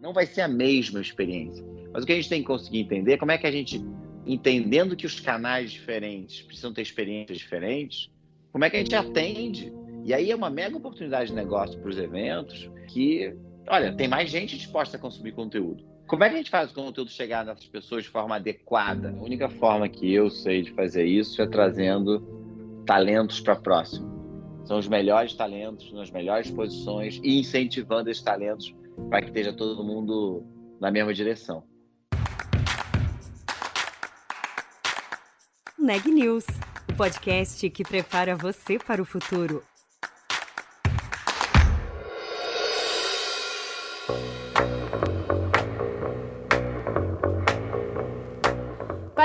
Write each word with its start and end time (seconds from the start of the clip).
Não 0.00 0.12
vai 0.12 0.26
ser 0.26 0.42
a 0.42 0.48
mesma 0.48 1.00
experiência. 1.00 1.64
Mas 1.92 2.04
o 2.04 2.06
que 2.06 2.12
a 2.12 2.16
gente 2.16 2.28
tem 2.28 2.40
que 2.40 2.46
conseguir 2.46 2.80
entender 2.80 3.14
é 3.14 3.16
como 3.16 3.32
é 3.32 3.38
que 3.38 3.46
a 3.46 3.50
gente, 3.50 3.82
entendendo 4.26 4.94
que 4.94 5.06
os 5.06 5.18
canais 5.18 5.70
diferentes 5.70 6.42
precisam 6.42 6.72
ter 6.72 6.82
experiências 6.82 7.38
diferentes, 7.38 8.10
como 8.52 8.64
é 8.64 8.70
que 8.70 8.76
a 8.76 8.80
gente 8.80 8.94
atende. 8.94 9.72
E 10.04 10.14
aí 10.14 10.30
é 10.30 10.36
uma 10.36 10.50
mega 10.50 10.76
oportunidade 10.76 11.30
de 11.30 11.34
negócio 11.34 11.78
para 11.80 11.90
os 11.90 11.98
eventos 11.98 12.70
que, 12.88 13.34
olha, 13.68 13.92
tem 13.94 14.08
mais 14.08 14.30
gente 14.30 14.56
disposta 14.56 14.96
a 14.96 15.00
consumir 15.00 15.32
conteúdo. 15.32 15.84
Como 16.06 16.22
é 16.22 16.28
que 16.28 16.34
a 16.34 16.38
gente 16.38 16.50
faz 16.50 16.70
o 16.70 16.74
conteúdo 16.74 17.10
chegar 17.10 17.44
nessas 17.44 17.66
pessoas 17.66 18.04
de 18.04 18.10
forma 18.10 18.36
adequada? 18.36 19.10
A 19.10 19.22
única 19.22 19.48
forma 19.48 19.88
que 19.88 20.12
eu 20.12 20.30
sei 20.30 20.62
de 20.62 20.70
fazer 20.70 21.04
isso 21.04 21.42
é 21.42 21.46
trazendo 21.46 22.20
talentos 22.86 23.40
para 23.40 23.56
próximo. 23.56 24.14
São 24.64 24.78
os 24.78 24.86
melhores 24.86 25.34
talentos 25.34 25.92
nas 25.92 26.10
melhores 26.10 26.50
posições 26.50 27.20
e 27.24 27.40
incentivando 27.40 28.08
esses 28.08 28.22
talentos 28.22 28.72
para 29.08 29.22
que 29.22 29.28
esteja 29.28 29.52
todo 29.52 29.84
mundo 29.84 30.44
na 30.80 30.90
mesma 30.90 31.12
direção. 31.12 31.64
Neg 35.78 36.08
News, 36.08 36.46
o 36.90 36.96
podcast 36.96 37.68
que 37.70 37.84
prepara 37.84 38.34
você 38.34 38.78
para 38.78 39.00
o 39.00 39.04
futuro. 39.04 39.62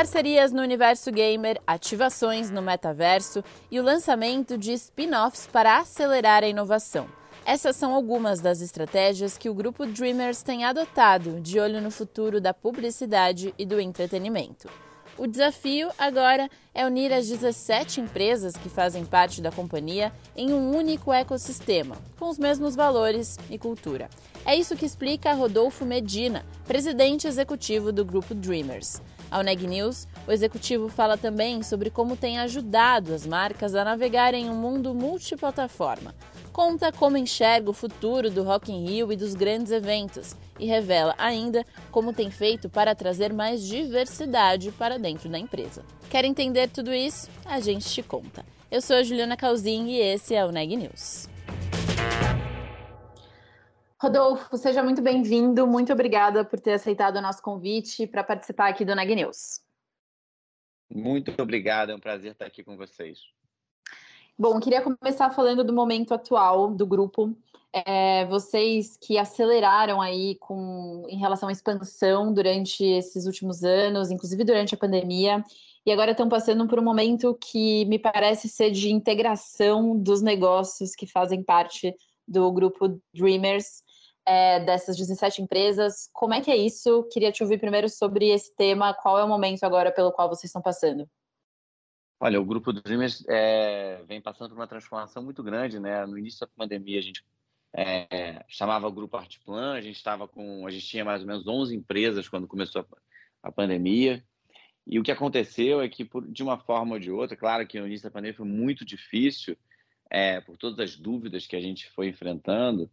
parcerias 0.01 0.51
no 0.51 0.63
universo 0.63 1.11
gamer, 1.11 1.61
ativações 1.67 2.49
no 2.49 2.59
metaverso 2.59 3.43
e 3.69 3.79
o 3.79 3.83
lançamento 3.83 4.57
de 4.57 4.73
spin-offs 4.73 5.45
para 5.45 5.77
acelerar 5.77 6.43
a 6.43 6.47
inovação. 6.47 7.20
Essas 7.51 7.75
são 7.75 7.93
algumas 7.93 8.39
das 8.39 8.61
estratégias 8.61 9.37
que 9.37 9.49
o 9.49 9.53
grupo 9.53 9.85
Dreamers 9.85 10.41
tem 10.41 10.63
adotado 10.63 11.41
de 11.41 11.59
olho 11.59 11.81
no 11.81 11.91
futuro 11.91 12.39
da 12.39 12.53
publicidade 12.53 13.53
e 13.57 13.65
do 13.65 13.77
entretenimento. 13.77 14.69
O 15.17 15.27
desafio 15.27 15.89
agora 15.97 16.49
é 16.73 16.85
unir 16.85 17.11
as 17.11 17.27
17 17.27 17.99
empresas 17.99 18.55
que 18.55 18.69
fazem 18.69 19.03
parte 19.03 19.41
da 19.41 19.51
companhia 19.51 20.13
em 20.33 20.53
um 20.53 20.73
único 20.73 21.11
ecossistema, 21.11 21.97
com 22.17 22.29
os 22.29 22.39
mesmos 22.39 22.73
valores 22.73 23.37
e 23.49 23.57
cultura. 23.57 24.09
É 24.45 24.55
isso 24.55 24.77
que 24.77 24.85
explica 24.85 25.33
Rodolfo 25.33 25.83
Medina, 25.83 26.45
presidente 26.65 27.27
executivo 27.27 27.91
do 27.91 28.05
grupo 28.05 28.33
Dreamers. 28.33 29.01
Ao 29.29 29.43
Neg 29.43 29.67
News, 29.67 30.07
o 30.25 30.31
executivo 30.31 30.87
fala 30.87 31.17
também 31.17 31.61
sobre 31.63 31.89
como 31.89 32.15
tem 32.15 32.39
ajudado 32.39 33.13
as 33.13 33.25
marcas 33.27 33.75
a 33.75 33.83
navegar 33.83 34.33
em 34.33 34.49
um 34.49 34.55
mundo 34.55 34.93
multiplataforma. 34.93 36.15
Conta 36.53 36.91
como 36.91 37.15
enxerga 37.15 37.69
o 37.69 37.73
futuro 37.73 38.29
do 38.29 38.43
Rock 38.43 38.73
in 38.73 38.85
Rio 38.85 39.11
e 39.11 39.15
dos 39.15 39.33
grandes 39.33 39.71
eventos 39.71 40.35
e 40.59 40.65
revela 40.65 41.15
ainda 41.17 41.65
como 41.89 42.13
tem 42.13 42.29
feito 42.29 42.69
para 42.69 42.93
trazer 42.93 43.31
mais 43.31 43.65
diversidade 43.65 44.69
para 44.73 44.99
dentro 44.99 45.29
da 45.29 45.39
empresa. 45.39 45.83
Quer 46.09 46.25
entender 46.25 46.69
tudo 46.69 46.93
isso? 46.93 47.29
A 47.45 47.61
gente 47.61 47.89
te 47.89 48.03
conta. 48.03 48.45
Eu 48.69 48.81
sou 48.81 48.97
a 48.97 49.03
Juliana 49.03 49.37
Calzin 49.37 49.87
e 49.87 49.99
esse 49.99 50.35
é 50.35 50.45
o 50.45 50.51
Neg 50.51 50.75
News. 50.75 51.29
Rodolfo, 53.97 54.57
seja 54.57 54.83
muito 54.83 55.01
bem-vindo. 55.01 55.65
Muito 55.65 55.93
obrigada 55.93 56.43
por 56.43 56.59
ter 56.59 56.73
aceitado 56.73 57.15
o 57.15 57.21
nosso 57.21 57.41
convite 57.41 58.05
para 58.05 58.25
participar 58.25 58.67
aqui 58.67 58.83
do 58.83 58.93
Neg 58.93 59.15
News. 59.15 59.61
Muito 60.93 61.33
obrigado, 61.41 61.91
é 61.91 61.95
um 61.95 61.99
prazer 61.99 62.33
estar 62.33 62.45
aqui 62.45 62.61
com 62.61 62.75
vocês. 62.75 63.19
Bom, 64.37 64.59
queria 64.59 64.81
começar 64.81 65.29
falando 65.31 65.63
do 65.63 65.73
momento 65.73 66.13
atual 66.13 66.71
do 66.73 66.85
grupo. 66.85 67.35
É, 67.73 68.25
vocês 68.25 68.97
que 68.97 69.17
aceleraram 69.17 70.01
aí 70.01 70.35
com, 70.39 71.05
em 71.07 71.17
relação 71.17 71.47
à 71.47 71.51
expansão 71.51 72.33
durante 72.33 72.83
esses 72.83 73.25
últimos 73.25 73.63
anos, 73.63 74.11
inclusive 74.11 74.43
durante 74.43 74.75
a 74.75 74.77
pandemia, 74.77 75.43
e 75.85 75.91
agora 75.91 76.11
estão 76.11 76.27
passando 76.27 76.67
por 76.67 76.79
um 76.79 76.83
momento 76.83 77.37
que 77.39 77.85
me 77.85 77.97
parece 77.97 78.49
ser 78.49 78.71
de 78.71 78.91
integração 78.91 79.97
dos 79.97 80.21
negócios 80.21 80.95
que 80.95 81.07
fazem 81.07 81.43
parte 81.43 81.95
do 82.27 82.51
grupo 82.51 82.99
Dreamers 83.13 83.83
é, 84.25 84.59
dessas 84.59 84.97
17 84.97 85.41
empresas. 85.41 86.09
Como 86.13 86.33
é 86.33 86.41
que 86.41 86.51
é 86.51 86.57
isso? 86.57 87.03
Queria 87.11 87.31
te 87.31 87.41
ouvir 87.41 87.59
primeiro 87.59 87.89
sobre 87.89 88.29
esse 88.29 88.53
tema. 88.55 88.93
Qual 88.93 89.17
é 89.17 89.23
o 89.23 89.27
momento 89.27 89.63
agora 89.63 89.91
pelo 89.91 90.11
qual 90.11 90.29
vocês 90.29 90.49
estão 90.49 90.61
passando? 90.61 91.07
Olha, 92.23 92.39
o 92.39 92.45
grupo 92.45 92.71
Dreamers 92.71 93.25
é, 93.27 94.03
vem 94.07 94.21
passando 94.21 94.49
por 94.49 94.55
uma 94.59 94.67
transformação 94.67 95.23
muito 95.23 95.41
grande, 95.41 95.79
né? 95.79 96.05
No 96.05 96.19
início 96.19 96.41
da 96.41 96.47
pandemia, 96.55 96.99
a 96.99 97.01
gente 97.01 97.25
é, 97.73 98.45
chamava 98.47 98.87
o 98.87 98.91
grupo 98.91 99.17
Artplan, 99.17 99.73
a 99.73 99.81
gente 99.81 99.95
estava 99.95 100.27
com, 100.27 100.67
a 100.67 100.69
gente 100.69 100.85
tinha 100.85 101.03
mais 101.03 101.21
ou 101.21 101.27
menos 101.27 101.47
11 101.47 101.75
empresas 101.75 102.29
quando 102.29 102.47
começou 102.47 102.85
a, 103.41 103.49
a 103.49 103.51
pandemia. 103.51 104.23
E 104.85 104.99
o 104.99 105.03
que 105.03 105.11
aconteceu 105.11 105.81
é 105.81 105.89
que, 105.89 106.05
por, 106.05 106.23
de 106.31 106.43
uma 106.43 106.59
forma 106.59 106.93
ou 106.93 106.99
de 106.99 107.09
outra, 107.09 107.35
claro 107.35 107.65
que 107.65 107.79
no 107.79 107.87
início 107.87 108.07
da 108.07 108.13
pandemia 108.13 108.37
foi 108.37 108.45
muito 108.45 108.85
difícil, 108.85 109.57
é, 110.07 110.39
por 110.41 110.57
todas 110.57 110.79
as 110.79 110.95
dúvidas 110.95 111.47
que 111.47 111.55
a 111.55 111.61
gente 111.61 111.89
foi 111.89 112.07
enfrentando, 112.07 112.87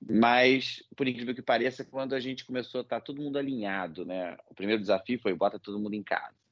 mas, 0.00 0.82
por 0.96 1.06
incrível 1.06 1.34
que 1.34 1.42
pareça, 1.42 1.84
quando 1.84 2.14
a 2.14 2.20
gente 2.20 2.46
começou 2.46 2.78
a 2.78 2.82
estar 2.82 3.02
todo 3.02 3.20
mundo 3.20 3.36
alinhado, 3.36 4.06
né? 4.06 4.38
O 4.48 4.54
primeiro 4.54 4.80
desafio 4.80 5.20
foi 5.20 5.34
bota 5.34 5.58
todo 5.58 5.78
mundo 5.78 5.92
em 5.92 6.02
casa. 6.02 6.47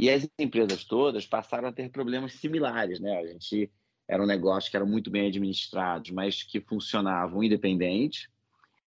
E 0.00 0.08
as 0.08 0.26
empresas 0.38 0.82
todas 0.82 1.26
passaram 1.26 1.68
a 1.68 1.72
ter 1.72 1.90
problemas 1.90 2.32
similares, 2.32 2.98
né? 2.98 3.18
A 3.18 3.26
gente 3.26 3.70
era 4.08 4.22
um 4.22 4.26
negócio 4.26 4.70
que 4.70 4.76
era 4.76 4.86
muito 4.86 5.10
bem 5.10 5.28
administrado, 5.28 6.14
mas 6.14 6.42
que 6.42 6.58
funcionavam 6.58 7.44
independente. 7.44 8.30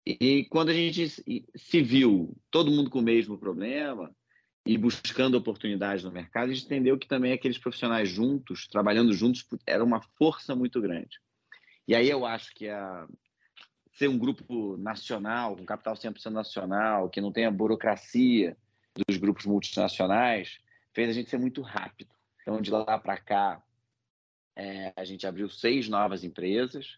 E 0.03 0.45
quando 0.45 0.69
a 0.69 0.73
gente 0.73 1.07
se 1.07 1.81
viu 1.83 2.35
todo 2.49 2.71
mundo 2.71 2.89
com 2.89 2.97
o 2.97 3.03
mesmo 3.03 3.37
problema 3.37 4.11
e 4.65 4.79
buscando 4.79 5.37
oportunidades 5.37 6.03
no 6.03 6.11
mercado, 6.11 6.49
a 6.49 6.53
gente 6.55 6.65
entendeu 6.65 6.97
que 6.97 7.07
também 7.07 7.33
aqueles 7.33 7.59
profissionais 7.59 8.09
juntos, 8.09 8.67
trabalhando 8.67 9.13
juntos, 9.13 9.45
era 9.67 9.83
uma 9.83 10.01
força 10.17 10.55
muito 10.55 10.81
grande. 10.81 11.19
E 11.87 11.93
aí 11.93 12.09
eu 12.09 12.25
acho 12.25 12.51
que 12.55 12.67
a, 12.67 13.07
ser 13.93 14.07
um 14.07 14.17
grupo 14.17 14.75
nacional, 14.77 15.55
com 15.55 15.65
capital 15.65 15.93
100% 15.93 16.31
nacional, 16.31 17.11
que 17.11 17.21
não 17.21 17.31
tem 17.31 17.45
a 17.45 17.51
burocracia 17.51 18.57
dos 19.07 19.17
grupos 19.17 19.45
multinacionais, 19.45 20.64
fez 20.95 21.09
a 21.09 21.13
gente 21.13 21.29
ser 21.29 21.37
muito 21.37 21.61
rápido. 21.61 22.09
Então, 22.41 22.61
de 22.61 22.71
lá 22.71 22.97
para 22.97 23.17
cá, 23.17 23.61
é, 24.55 24.93
a 24.95 25.03
gente 25.03 25.27
abriu 25.27 25.49
seis 25.49 25.89
novas 25.89 26.23
empresas, 26.23 26.97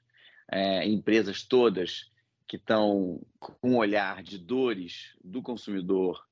é, 0.50 0.86
empresas 0.88 1.44
todas 1.44 2.12
que 2.48 2.56
estão 2.56 3.20
com 3.40 3.72
um 3.72 3.78
olhar 3.78 4.22
de 4.22 4.38
dores 4.38 5.16
do 5.22 5.42
consumidor 5.42 6.26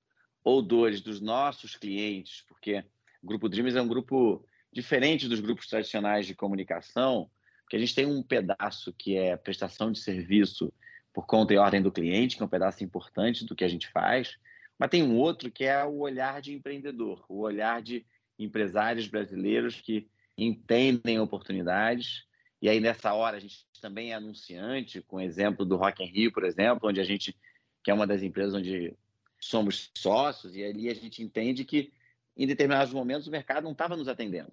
ou 0.43 0.61
dores 0.61 1.01
dos 1.01 1.19
nossos 1.19 1.75
clientes, 1.75 2.45
porque 2.47 2.85
o 3.21 3.27
Grupo 3.27 3.49
Dreamers 3.49 3.75
é 3.75 3.81
um 3.81 3.87
grupo 3.87 4.45
diferente 4.71 5.27
dos 5.27 5.39
grupos 5.39 5.67
tradicionais 5.67 6.27
de 6.27 6.35
comunicação, 6.35 7.29
porque 7.63 7.77
a 7.77 7.79
gente 7.79 7.95
tem 7.95 8.05
um 8.05 8.21
pedaço 8.21 8.93
que 8.93 9.17
é 9.17 9.35
prestação 9.35 9.91
de 9.91 9.99
serviço 9.99 10.71
por 11.11 11.25
conta 11.25 11.53
e 11.53 11.57
ordem 11.57 11.81
do 11.81 11.91
cliente, 11.91 12.37
que 12.37 12.43
é 12.43 12.45
um 12.45 12.49
pedaço 12.49 12.83
importante 12.83 13.43
do 13.43 13.55
que 13.55 13.63
a 13.63 13.67
gente 13.67 13.89
faz, 13.89 14.37
mas 14.77 14.89
tem 14.89 15.03
um 15.03 15.17
outro 15.17 15.51
que 15.51 15.63
é 15.63 15.83
o 15.83 15.99
olhar 15.99 16.41
de 16.41 16.53
empreendedor, 16.53 17.25
o 17.29 17.39
olhar 17.39 17.81
de 17.81 18.05
empresários 18.37 19.07
brasileiros 19.07 19.79
que 19.79 20.09
entendem 20.37 21.19
oportunidades. 21.19 22.25
E 22.61 22.69
aí, 22.69 22.79
nessa 22.79 23.13
hora, 23.13 23.37
a 23.37 23.39
gente 23.39 23.65
também 23.81 24.11
é 24.11 24.15
anunciante, 24.15 25.01
com 25.01 25.17
o 25.17 25.21
exemplo 25.21 25.65
do 25.65 25.77
Rock 25.77 26.03
in 26.03 26.07
Rio, 26.07 26.31
por 26.31 26.43
exemplo, 26.43 26.89
onde 26.89 26.99
a 26.99 27.03
gente, 27.03 27.35
que 27.83 27.91
é 27.91 27.93
uma 27.93 28.07
das 28.07 28.23
empresas 28.23 28.53
onde 28.53 28.93
somos 29.39 29.91
sócios, 29.95 30.55
e 30.55 30.63
ali 30.63 30.89
a 30.89 30.93
gente 30.93 31.21
entende 31.21 31.63
que, 31.63 31.93
em 32.35 32.47
determinados 32.47 32.93
momentos, 32.93 33.27
o 33.27 33.31
mercado 33.31 33.63
não 33.63 33.71
estava 33.71 33.95
nos 33.95 34.07
atendendo. 34.07 34.51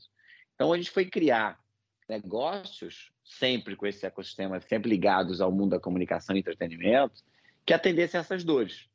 Então, 0.54 0.72
a 0.72 0.76
gente 0.76 0.90
foi 0.90 1.06
criar 1.06 1.58
negócios, 2.08 3.10
sempre 3.24 3.74
com 3.74 3.86
esse 3.86 4.04
ecossistema, 4.04 4.60
sempre 4.60 4.90
ligados 4.90 5.40
ao 5.40 5.50
mundo 5.50 5.70
da 5.70 5.80
comunicação 5.80 6.36
e 6.36 6.40
entretenimento, 6.40 7.24
que 7.64 7.72
atendessem 7.72 8.20
essas 8.20 8.44
dores. 8.44 8.86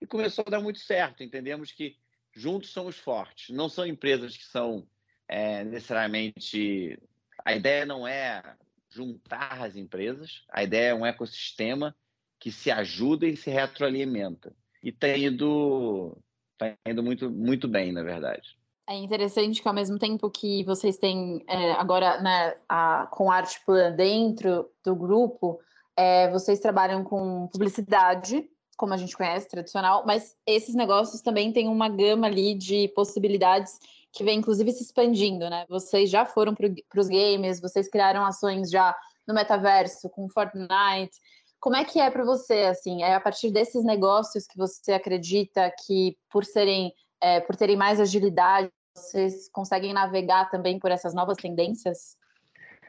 E 0.00 0.06
começou 0.06 0.44
a 0.46 0.50
dar 0.50 0.60
muito 0.60 0.78
certo. 0.78 1.22
Entendemos 1.22 1.72
que 1.72 1.96
juntos 2.32 2.70
somos 2.70 2.96
fortes. 2.96 3.54
Não 3.54 3.68
são 3.68 3.86
empresas 3.86 4.36
que 4.36 4.44
são 4.44 4.86
é, 5.28 5.64
necessariamente. 5.64 6.98
A 7.44 7.54
ideia 7.54 7.86
não 7.86 8.06
é 8.06 8.42
juntar 8.90 9.62
as 9.62 9.76
empresas, 9.76 10.42
a 10.50 10.64
ideia 10.64 10.90
é 10.90 10.94
um 10.94 11.06
ecossistema 11.06 11.94
que 12.38 12.50
se 12.50 12.70
ajuda 12.70 13.26
e 13.26 13.36
se 13.36 13.50
retroalimenta. 13.50 14.52
E 14.82 14.88
está 14.88 15.16
indo, 15.16 16.16
tá 16.58 16.74
indo 16.86 17.02
muito, 17.02 17.30
muito 17.30 17.68
bem, 17.68 17.92
na 17.92 18.02
verdade. 18.02 18.58
É 18.88 18.96
interessante 18.96 19.62
que 19.62 19.68
ao 19.68 19.74
mesmo 19.74 19.98
tempo 19.98 20.28
que 20.28 20.64
vocês 20.64 20.96
têm 20.96 21.44
é, 21.46 21.72
agora 21.72 22.20
né, 22.20 22.56
a, 22.68 23.06
com 23.12 23.30
arte 23.30 23.64
plan 23.64 23.92
dentro 23.92 24.68
do 24.84 24.96
grupo, 24.96 25.60
é, 25.96 26.28
vocês 26.30 26.58
trabalham 26.58 27.04
com 27.04 27.46
publicidade, 27.52 28.50
como 28.80 28.94
a 28.94 28.96
gente 28.96 29.14
conhece, 29.14 29.46
tradicional, 29.46 30.04
mas 30.06 30.34
esses 30.46 30.74
negócios 30.74 31.20
também 31.20 31.52
têm 31.52 31.68
uma 31.68 31.86
gama 31.86 32.26
ali 32.26 32.54
de 32.54 32.88
possibilidades 32.96 33.78
que 34.10 34.24
vem 34.24 34.38
inclusive 34.38 34.72
se 34.72 34.82
expandindo, 34.82 35.50
né? 35.50 35.66
Vocês 35.68 36.08
já 36.08 36.24
foram 36.24 36.54
para 36.54 36.66
os 36.96 37.08
games, 37.08 37.60
vocês 37.60 37.90
criaram 37.90 38.24
ações 38.24 38.70
já 38.70 38.96
no 39.28 39.34
metaverso 39.34 40.08
com 40.08 40.30
Fortnite. 40.30 41.12
Como 41.60 41.76
é 41.76 41.84
que 41.84 42.00
é 42.00 42.10
para 42.10 42.24
você, 42.24 42.62
assim, 42.62 43.02
é 43.02 43.14
a 43.14 43.20
partir 43.20 43.50
desses 43.50 43.84
negócios 43.84 44.46
que 44.46 44.56
você 44.56 44.94
acredita 44.94 45.70
que 45.86 46.16
por 46.30 46.42
serem, 46.46 46.90
é, 47.20 47.38
por 47.38 47.56
terem 47.56 47.76
mais 47.76 48.00
agilidade, 48.00 48.70
vocês 48.96 49.46
conseguem 49.52 49.92
navegar 49.92 50.50
também 50.50 50.78
por 50.78 50.90
essas 50.90 51.12
novas 51.12 51.36
tendências? 51.36 52.16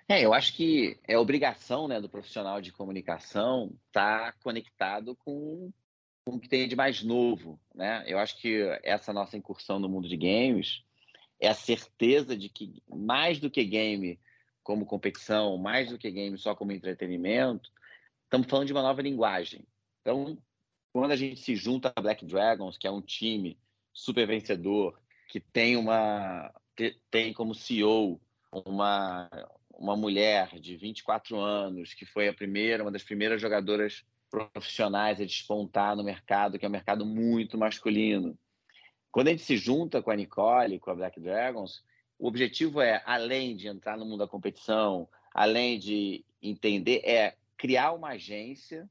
É, 0.07 0.21
eu 0.21 0.33
acho 0.33 0.55
que 0.55 0.97
é 1.05 1.17
obrigação 1.17 1.87
né, 1.87 1.99
do 1.99 2.07
profissional 2.07 2.61
de 2.61 2.71
comunicação 2.71 3.71
estar 3.87 4.31
tá 4.31 4.37
conectado 4.41 5.15
com, 5.17 5.69
com 6.25 6.35
o 6.35 6.39
que 6.39 6.47
tem 6.47 6.67
de 6.67 6.75
mais 6.75 7.03
novo. 7.03 7.59
Né? 7.73 8.03
Eu 8.07 8.19
acho 8.19 8.37
que 8.39 8.61
essa 8.83 9.11
nossa 9.11 9.37
incursão 9.37 9.79
no 9.79 9.89
mundo 9.89 10.07
de 10.07 10.17
games 10.17 10.83
é 11.39 11.47
a 11.47 11.53
certeza 11.53 12.37
de 12.37 12.49
que, 12.49 12.81
mais 12.87 13.39
do 13.39 13.49
que 13.49 13.63
game 13.63 14.19
como 14.63 14.85
competição, 14.85 15.57
mais 15.57 15.89
do 15.89 15.97
que 15.97 16.11
game 16.11 16.37
só 16.37 16.53
como 16.53 16.71
entretenimento, 16.71 17.71
estamos 18.23 18.47
falando 18.47 18.67
de 18.67 18.73
uma 18.73 18.83
nova 18.83 19.01
linguagem. 19.01 19.65
Então, 20.01 20.37
quando 20.93 21.11
a 21.11 21.15
gente 21.15 21.39
se 21.39 21.55
junta 21.55 21.91
a 21.95 22.01
Black 22.01 22.25
Dragons, 22.25 22.77
que 22.77 22.85
é 22.85 22.91
um 22.91 23.01
time 23.01 23.57
super 23.93 24.27
vencedor, 24.27 24.99
que 25.27 25.39
tem 25.39 25.75
uma 25.75 26.53
que 26.75 26.97
tem 27.09 27.33
como 27.33 27.55
CEO 27.55 28.19
uma 28.51 29.29
uma 29.71 29.97
mulher 29.97 30.59
de 30.59 30.77
24 30.77 31.39
anos, 31.39 31.95
que 31.95 32.05
foi 32.05 32.27
a 32.27 32.33
primeira, 32.33 32.83
uma 32.83 32.91
das 32.91 33.03
primeiras 33.03 33.41
jogadoras 33.41 34.05
profissionais 34.31 35.19
a 35.19 35.25
despontar 35.25 35.95
no 35.95 36.03
mercado, 36.03 36.57
que 36.57 36.65
é 36.65 36.67
um 36.67 36.71
mercado 36.71 37.05
muito 37.05 37.57
masculino. 37.57 38.37
Quando 39.11 39.27
a 39.27 39.31
gente 39.31 39.43
se 39.43 39.57
junta 39.57 40.01
com 40.01 40.09
a 40.09 40.15
Nicole, 40.15 40.79
com 40.79 40.89
a 40.89 40.95
Black 40.95 41.19
Dragons, 41.19 41.83
o 42.17 42.27
objetivo 42.27 42.81
é, 42.81 43.03
além 43.05 43.55
de 43.55 43.67
entrar 43.67 43.97
no 43.97 44.05
mundo 44.05 44.19
da 44.19 44.27
competição, 44.27 45.07
além 45.33 45.77
de 45.77 46.23
entender, 46.41 47.01
é 47.03 47.35
criar 47.57 47.91
uma 47.91 48.09
agência 48.09 48.89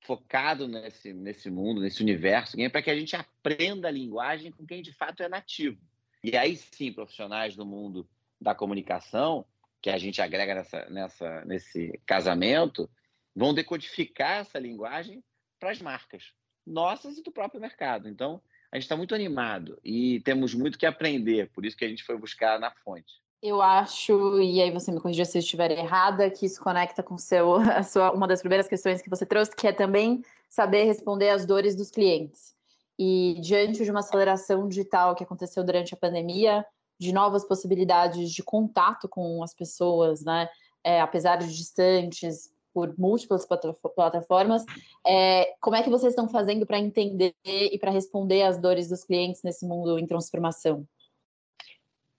focado 0.00 0.68
nesse, 0.68 1.12
nesse 1.12 1.50
mundo, 1.50 1.80
nesse 1.80 2.00
universo, 2.00 2.56
para 2.70 2.82
que 2.82 2.90
a 2.90 2.96
gente 2.96 3.16
aprenda 3.16 3.88
a 3.88 3.90
linguagem 3.90 4.52
com 4.52 4.64
quem 4.64 4.80
de 4.80 4.92
fato 4.92 5.22
é 5.22 5.28
nativo. 5.28 5.80
E 6.22 6.36
aí 6.36 6.56
sim, 6.56 6.92
profissionais 6.92 7.56
do 7.56 7.66
mundo 7.66 8.08
da 8.40 8.54
comunicação, 8.54 9.44
que 9.82 9.90
a 9.90 9.98
gente 9.98 10.22
agrega 10.22 10.54
nessa, 10.54 10.90
nessa, 10.90 11.44
nesse 11.44 12.00
casamento, 12.06 12.88
vão 13.36 13.52
decodificar 13.52 14.38
essa 14.38 14.58
linguagem 14.58 15.22
para 15.60 15.70
as 15.70 15.80
marcas, 15.82 16.32
nossas 16.66 17.18
e 17.18 17.22
do 17.22 17.30
próprio 17.30 17.60
mercado. 17.60 18.08
Então, 18.08 18.40
a 18.72 18.76
gente 18.76 18.84
está 18.84 18.96
muito 18.96 19.14
animado 19.14 19.78
e 19.84 20.20
temos 20.20 20.54
muito 20.54 20.78
que 20.78 20.86
aprender, 20.86 21.50
por 21.52 21.66
isso 21.66 21.76
que 21.76 21.84
a 21.84 21.88
gente 21.88 22.02
foi 22.02 22.16
buscar 22.16 22.58
na 22.58 22.70
fonte. 22.70 23.20
Eu 23.42 23.60
acho, 23.60 24.40
e 24.40 24.60
aí 24.62 24.70
você 24.70 24.90
me 24.90 24.98
corrija 24.98 25.24
se 25.24 25.36
eu 25.36 25.40
estiver 25.40 25.70
errada, 25.70 26.30
que 26.30 26.46
isso 26.46 26.60
conecta 26.60 27.02
com 27.02 27.18
seu, 27.18 27.56
a 27.56 27.82
sua, 27.82 28.10
uma 28.12 28.26
das 28.26 28.40
primeiras 28.40 28.66
questões 28.66 29.02
que 29.02 29.10
você 29.10 29.26
trouxe, 29.26 29.54
que 29.54 29.66
é 29.66 29.72
também 29.72 30.22
saber 30.48 30.84
responder 30.84 31.28
às 31.28 31.44
dores 31.44 31.76
dos 31.76 31.90
clientes. 31.90 32.56
E 32.98 33.38
diante 33.42 33.84
de 33.84 33.90
uma 33.90 34.00
aceleração 34.00 34.66
digital 34.66 35.14
que 35.14 35.22
aconteceu 35.22 35.62
durante 35.62 35.92
a 35.92 35.98
pandemia, 35.98 36.64
de 36.98 37.12
novas 37.12 37.44
possibilidades 37.44 38.32
de 38.32 38.42
contato 38.42 39.06
com 39.06 39.42
as 39.42 39.52
pessoas, 39.52 40.24
né? 40.24 40.48
É, 40.82 41.00
apesar 41.00 41.36
de 41.36 41.54
distantes, 41.54 42.50
por 42.76 42.94
múltiplas 42.98 43.46
plataformas, 43.94 44.62
é, 45.06 45.54
como 45.62 45.76
é 45.76 45.82
que 45.82 45.88
vocês 45.88 46.12
estão 46.12 46.28
fazendo 46.28 46.66
para 46.66 46.78
entender 46.78 47.34
e 47.42 47.78
para 47.78 47.90
responder 47.90 48.42
às 48.42 48.60
dores 48.60 48.86
dos 48.86 49.02
clientes 49.02 49.42
nesse 49.42 49.66
mundo 49.66 49.98
em 49.98 50.06
transformação? 50.06 50.86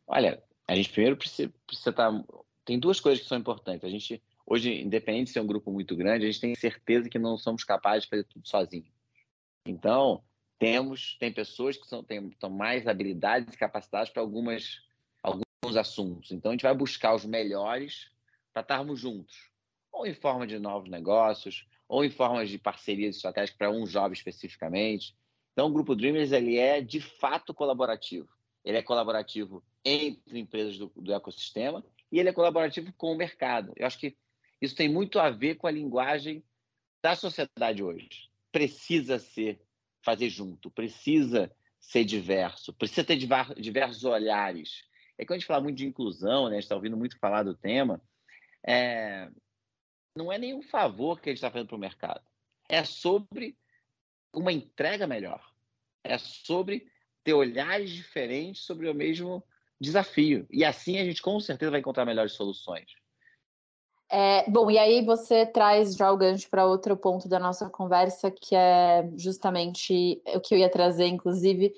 Olha, 0.07 0.41
a 0.67 0.73
gente 0.73 0.89
primeiro 0.89 1.15
precisa, 1.15 1.53
precisa 1.67 1.91
estar. 1.91 2.11
Tá, 2.11 2.25
tem 2.65 2.79
duas 2.79 2.99
coisas 2.99 3.21
que 3.21 3.29
são 3.29 3.37
importantes. 3.37 3.83
A 3.83 3.89
gente, 3.89 4.19
hoje, 4.47 4.81
independente 4.81 5.25
de 5.25 5.33
ser 5.33 5.41
um 5.41 5.45
grupo 5.45 5.71
muito 5.71 5.95
grande, 5.95 6.25
a 6.25 6.27
gente 6.27 6.41
tem 6.41 6.55
certeza 6.55 7.07
que 7.07 7.19
não 7.19 7.37
somos 7.37 7.63
capazes 7.63 8.05
de 8.05 8.09
fazer 8.09 8.23
tudo 8.23 8.47
sozinho. 8.47 8.91
Então, 9.63 10.23
temos, 10.57 11.17
tem 11.19 11.31
pessoas 11.31 11.77
que 11.77 11.85
são, 11.85 12.03
têm, 12.03 12.31
têm 12.31 12.49
mais 12.49 12.87
habilidades 12.87 13.53
e 13.53 13.57
capacidades 13.59 14.11
para 14.11 14.23
algumas, 14.23 14.81
alguns 15.21 15.77
assuntos. 15.77 16.31
Então, 16.31 16.49
a 16.49 16.55
gente 16.55 16.63
vai 16.63 16.73
buscar 16.73 17.13
os 17.13 17.25
melhores 17.25 18.09
para 18.51 18.63
estarmos 18.63 18.99
juntos, 18.99 19.51
ou 19.91 20.05
em 20.05 20.13
forma 20.13 20.45
de 20.45 20.59
novos 20.59 20.89
negócios, 20.89 21.65
ou 21.87 22.03
em 22.03 22.09
formas 22.09 22.49
de 22.49 22.57
parcerias 22.57 23.15
estratégicas 23.15 23.57
para 23.57 23.71
um 23.71 23.85
jovem 23.85 24.13
especificamente. 24.13 25.15
Então, 25.53 25.67
o 25.67 25.71
Grupo 25.71 25.95
Dreamers 25.95 26.31
ele 26.31 26.57
é 26.57 26.81
de 26.81 26.99
fato 27.01 27.53
colaborativo. 27.53 28.29
Ele 28.63 28.77
é 28.77 28.83
colaborativo 28.83 29.63
entre 29.83 30.39
empresas 30.39 30.77
do, 30.77 30.91
do 30.95 31.13
ecossistema 31.13 31.83
e 32.11 32.19
ele 32.19 32.29
é 32.29 32.33
colaborativo 32.33 32.91
com 32.93 33.11
o 33.11 33.17
mercado. 33.17 33.71
Eu 33.75 33.87
acho 33.87 33.97
que 33.97 34.15
isso 34.61 34.75
tem 34.75 34.89
muito 34.89 35.19
a 35.19 35.29
ver 35.29 35.55
com 35.55 35.67
a 35.67 35.71
linguagem 35.71 36.43
da 37.01 37.15
sociedade 37.15 37.81
hoje. 37.81 38.09
Precisa 38.51 39.19
ser 39.19 39.61
fazer 40.03 40.29
junto, 40.29 40.69
precisa 40.71 41.51
ser 41.79 42.03
diverso, 42.03 42.73
precisa 42.73 43.03
ter 43.03 43.17
diversos 43.17 44.03
olhares. 44.03 44.83
É 45.17 45.25
que 45.25 45.33
a 45.33 45.35
gente 45.35 45.45
fala 45.45 45.63
muito 45.63 45.77
de 45.77 45.85
inclusão, 45.85 46.45
né? 46.45 46.51
a 46.51 46.53
gente 46.55 46.63
está 46.63 46.75
ouvindo 46.75 46.97
muito 46.97 47.17
falar 47.19 47.43
do 47.43 47.55
tema, 47.55 48.01
é... 48.65 49.29
não 50.17 50.31
é 50.31 50.37
nenhum 50.37 50.61
favor 50.61 51.21
que 51.21 51.29
gente 51.29 51.37
está 51.37 51.51
fazendo 51.51 51.67
para 51.67 51.77
o 51.77 51.79
mercado. 51.79 52.21
É 52.67 52.83
sobre 52.83 53.55
uma 54.33 54.51
entrega 54.51 55.07
melhor. 55.07 55.41
É 56.03 56.17
sobre 56.17 56.87
ter 57.23 57.33
olhares 57.33 57.91
diferentes 57.91 58.63
sobre 58.63 58.89
o 58.89 58.95
mesmo 58.95 59.43
desafio. 59.79 60.47
E 60.49 60.65
assim 60.65 60.97
a 60.97 61.05
gente 61.05 61.21
com 61.21 61.39
certeza 61.39 61.71
vai 61.71 61.79
encontrar 61.79 62.05
melhores 62.05 62.33
soluções. 62.33 62.85
É, 64.09 64.49
bom, 64.49 64.71
e 64.71 64.77
aí 64.77 65.03
você 65.03 65.45
traz 65.45 65.93
já 65.95 66.09
o 66.11 66.17
gancho 66.17 66.49
para 66.49 66.65
outro 66.65 66.95
ponto 66.95 67.27
da 67.27 67.39
nossa 67.39 67.69
conversa, 67.69 68.31
que 68.31 68.55
é 68.55 69.09
justamente 69.17 70.21
o 70.33 70.39
que 70.39 70.55
eu 70.55 70.59
ia 70.59 70.69
trazer, 70.69 71.07
inclusive, 71.07 71.73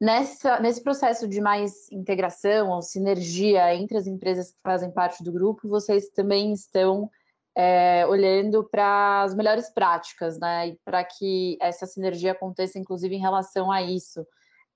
nessa, 0.00 0.58
nesse 0.58 0.82
processo 0.82 1.28
de 1.28 1.38
mais 1.38 1.90
integração 1.92 2.70
ou 2.70 2.80
sinergia 2.80 3.74
entre 3.74 3.98
as 3.98 4.06
empresas 4.06 4.52
que 4.52 4.58
fazem 4.62 4.90
parte 4.90 5.22
do 5.22 5.30
grupo, 5.30 5.68
vocês 5.68 6.08
também 6.08 6.54
estão 6.54 7.10
é, 7.56 8.06
olhando 8.06 8.62
para 8.64 9.22
as 9.22 9.34
melhores 9.34 9.70
práticas, 9.70 10.38
né? 10.38 10.68
E 10.68 10.78
para 10.84 11.02
que 11.02 11.56
essa 11.60 11.86
sinergia 11.86 12.32
aconteça, 12.32 12.78
inclusive, 12.78 13.14
em 13.14 13.20
relação 13.20 13.72
a 13.72 13.82
isso. 13.82 14.26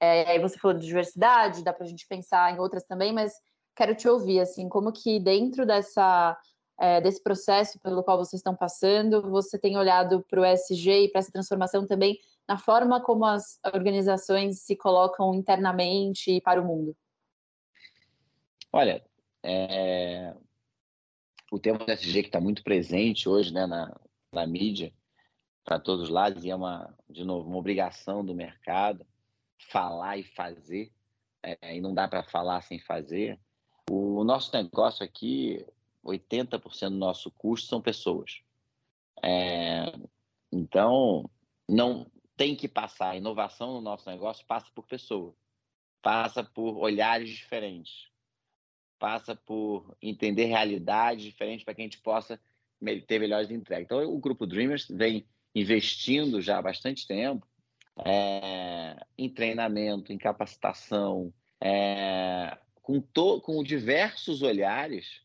É, 0.01 0.31
aí 0.31 0.39
você 0.39 0.59
falou 0.59 0.79
de 0.79 0.87
diversidade, 0.87 1.63
dá 1.63 1.75
para 1.75 1.85
a 1.85 1.89
gente 1.89 2.07
pensar 2.09 2.55
em 2.55 2.59
outras 2.59 2.85
também, 2.85 3.13
mas 3.13 3.35
quero 3.77 3.95
te 3.95 4.09
ouvir, 4.09 4.41
assim, 4.41 4.67
como 4.67 4.93
que 4.93 5.21
dentro 5.21 5.67
dessa, 5.67 6.35
é, 6.81 7.03
desse 7.03 7.23
processo 7.23 7.79
pelo 7.81 8.03
qual 8.03 8.17
vocês 8.17 8.41
estão 8.41 8.57
passando, 8.57 9.31
você 9.31 9.59
tem 9.59 9.77
olhado 9.77 10.25
para 10.31 10.41
o 10.41 10.45
ESG 10.45 11.05
e 11.05 11.09
para 11.11 11.19
essa 11.19 11.31
transformação 11.31 11.87
também 11.87 12.19
na 12.49 12.57
forma 12.57 13.01
como 13.03 13.27
as 13.27 13.61
organizações 13.75 14.63
se 14.63 14.75
colocam 14.75 15.35
internamente 15.35 16.33
e 16.33 16.41
para 16.41 16.61
o 16.61 16.65
mundo? 16.65 16.97
Olha, 18.73 19.05
é... 19.43 20.35
o 21.51 21.59
tema 21.59 21.79
do 21.79 21.91
ESG 21.91 22.23
que 22.23 22.29
está 22.29 22.41
muito 22.41 22.63
presente 22.63 23.29
hoje 23.29 23.53
né, 23.53 23.67
na, 23.67 23.95
na 24.33 24.47
mídia, 24.47 24.93
para 25.65 25.79
todos 25.79 26.05
os 26.05 26.09
lados, 26.09 26.45
e 26.45 26.51
é 26.51 26.55
uma, 26.55 26.97
de 27.09 27.25
novo, 27.25 27.49
uma 27.49 27.59
obrigação 27.59 28.25
do 28.25 28.35
mercado 28.35 29.07
falar 29.69 30.17
e 30.17 30.23
fazer, 30.23 30.91
é, 31.43 31.77
e 31.77 31.81
não 31.81 31.93
dá 31.93 32.09
para 32.09 32.23
falar 32.23 32.63
sem 32.63 32.79
fazer. 32.79 33.39
O 33.91 34.25
nosso 34.25 34.55
negócio 34.55 35.05
aqui, 35.05 35.67
80% 36.05 36.91
do 36.91 36.97
nosso 36.97 37.31
custo 37.33 37.69
são 37.69 37.81
pessoas. 37.81 38.41
É, 39.23 39.93
então, 40.51 41.29
não 41.69 42.11
tem 42.37 42.57
que 42.57 42.69
passar. 42.69 43.11
A 43.11 43.17
inovação 43.17 43.75
no 43.75 43.81
nosso 43.81 44.09
negócio 44.09 44.47
passa 44.47 44.71
por 44.75 44.87
pessoa, 44.87 45.35
passa 46.01 46.43
por 46.43 46.79
olhares 46.79 47.29
diferentes, 47.29 48.10
passa 49.01 49.35
por 49.35 49.97
entender 50.01 50.45
realidades 50.45 51.25
diferentes 51.25 51.65
para 51.65 51.75
que 51.75 51.81
a 51.81 51.85
gente 51.85 51.99
possa 51.99 52.39
ter 53.09 53.19
melhores 53.19 53.51
entregas. 53.51 53.87
Então, 53.87 54.05
o 54.05 54.19
Grupo 54.19 54.47
Dreamers 54.47 54.87
vem 54.89 55.27
investindo 55.55 56.41
já 56.41 56.59
há 56.59 56.63
bastante 56.63 57.07
tempo 57.07 57.47
é, 58.05 58.97
em 59.19 59.29
treinamento, 59.29 60.13
em 60.13 60.19
capacitação, 60.19 61.33
é, 61.61 62.57
com, 62.83 63.01
to, 63.01 63.41
com 63.41 63.63
diversos 63.63 64.43
olhares, 64.43 65.23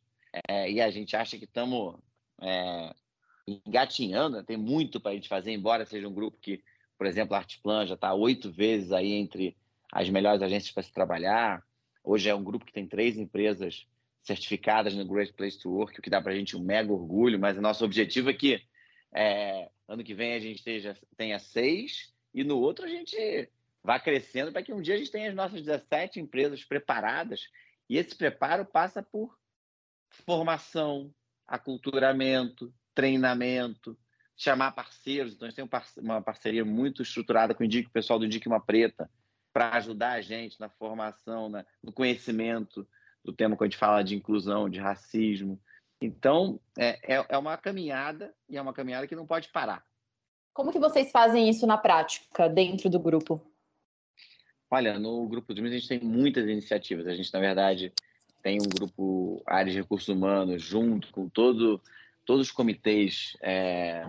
é, 0.48 0.72
e 0.72 0.82
a 0.82 0.90
gente 0.90 1.16
acha 1.16 1.38
que 1.38 1.46
estamos 1.46 1.96
engatinhando, 3.48 4.38
né? 4.38 4.44
tem 4.46 4.58
muito 4.58 5.00
para 5.00 5.12
a 5.12 5.16
gente 5.16 5.30
fazer, 5.30 5.52
embora 5.52 5.86
seja 5.86 6.08
um 6.08 6.14
grupo 6.14 6.38
que, 6.42 6.64
por 6.98 7.06
exemplo, 7.06 7.36
a 7.36 7.40
Artplan 7.40 7.86
já 7.86 7.96
está 7.96 8.14
oito 8.14 8.52
vezes 8.52 8.92
aí 8.92 9.14
entre 9.14 9.56
as 9.92 10.10
melhores 10.10 10.42
agências 10.42 10.74
para 10.74 10.84
se 10.84 10.92
trabalhar. 10.92 11.64
Hoje 12.08 12.30
é 12.30 12.36
um 12.36 12.44
grupo 12.44 12.66
que 12.66 12.72
tem 12.72 12.88
três 12.88 13.18
empresas 13.18 13.88
certificadas 14.22 14.94
no 14.94 15.08
Great 15.08 15.34
Place 15.34 15.58
to 15.58 15.72
Work, 15.72 15.98
o 15.98 16.02
que 16.04 16.10
dá 16.10 16.22
para 16.22 16.34
a 16.34 16.36
gente 16.36 16.56
um 16.56 16.64
mega 16.64 16.94
orgulho, 16.94 17.40
mas 17.40 17.58
o 17.58 17.62
nosso 17.62 17.84
objetivo 17.84 18.30
é 18.30 18.34
que 18.34 18.62
é, 19.12 19.72
ano 19.88 20.04
que 20.04 20.14
vem 20.14 20.34
a 20.34 20.40
gente 20.40 20.58
esteja, 20.58 20.96
tenha 21.18 21.40
seis 21.40 22.14
e 22.32 22.44
no 22.44 22.60
outro 22.60 22.86
a 22.86 22.88
gente 22.88 23.50
vai 23.84 24.00
crescendo 24.00 24.52
para 24.52 24.62
que 24.62 24.72
um 24.72 24.82
dia 24.82 24.94
a 24.94 24.98
gente 24.98 25.12
tenha 25.12 25.30
as 25.30 25.36
nossas 25.36 25.64
17 25.64 26.20
empresas 26.20 26.64
preparadas. 26.64 27.50
E 27.90 27.98
esse 27.98 28.16
preparo 28.16 28.66
passa 28.66 29.02
por 29.02 29.36
formação, 30.10 31.12
aculturamento, 31.48 32.72
treinamento, 32.94 33.98
chamar 34.36 34.72
parceiros. 34.72 35.34
Então, 35.34 35.48
a 35.48 35.50
gente 35.50 35.58
tem 35.58 36.04
uma 36.04 36.22
parceria 36.22 36.64
muito 36.64 37.02
estruturada 37.02 37.56
com 37.56 37.64
o, 37.64 37.68
o 37.68 37.90
pessoal 37.90 38.20
do 38.20 38.26
Indique 38.26 38.48
Uma 38.48 38.60
Preta 38.60 39.10
para 39.56 39.70
ajudar 39.78 40.12
a 40.12 40.22
gente 40.22 40.60
na 40.60 40.68
formação, 40.68 41.48
na, 41.48 41.66
no 41.82 41.94
conhecimento 41.94 42.86
do 43.24 43.32
tema 43.32 43.56
quando 43.56 43.70
a 43.70 43.72
gente 43.72 43.80
fala 43.80 44.04
de 44.04 44.14
inclusão, 44.14 44.70
de 44.70 44.82
racismo. 44.82 45.58
Então, 46.02 46.60
é, 46.78 47.16
é, 47.16 47.26
é 47.30 47.38
uma 47.38 47.56
caminhada 47.56 48.36
e 48.50 48.58
é 48.58 48.62
uma 48.62 48.74
caminhada 48.74 49.08
que 49.08 49.16
não 49.16 49.26
pode 49.26 49.48
parar. 49.48 49.82
Como 50.54 50.74
que 50.74 50.80
vocês 50.80 51.10
fazem 51.10 51.50
isso 51.50 51.66
na 51.66 51.78
prática, 51.78 52.50
dentro 52.50 52.90
do 52.90 53.00
grupo? 53.00 53.50
Olha, 54.70 55.00
no 55.00 55.26
grupo 55.26 55.54
de 55.54 55.66
a 55.66 55.70
gente 55.70 55.88
tem 55.88 56.02
muitas 56.02 56.50
iniciativas. 56.50 57.08
A 57.08 57.16
gente, 57.16 57.34
na 57.34 57.40
verdade, 57.40 57.94
tem 58.44 58.58
um 58.62 58.68
grupo 58.68 59.42
área 59.46 59.72
de 59.72 59.78
recursos 59.78 60.10
humanos 60.10 60.62
junto 60.62 61.14
com 61.14 61.30
todo, 61.30 61.82
todos 62.26 62.48
os 62.48 62.52
comitês 62.52 63.38
é, 63.42 64.06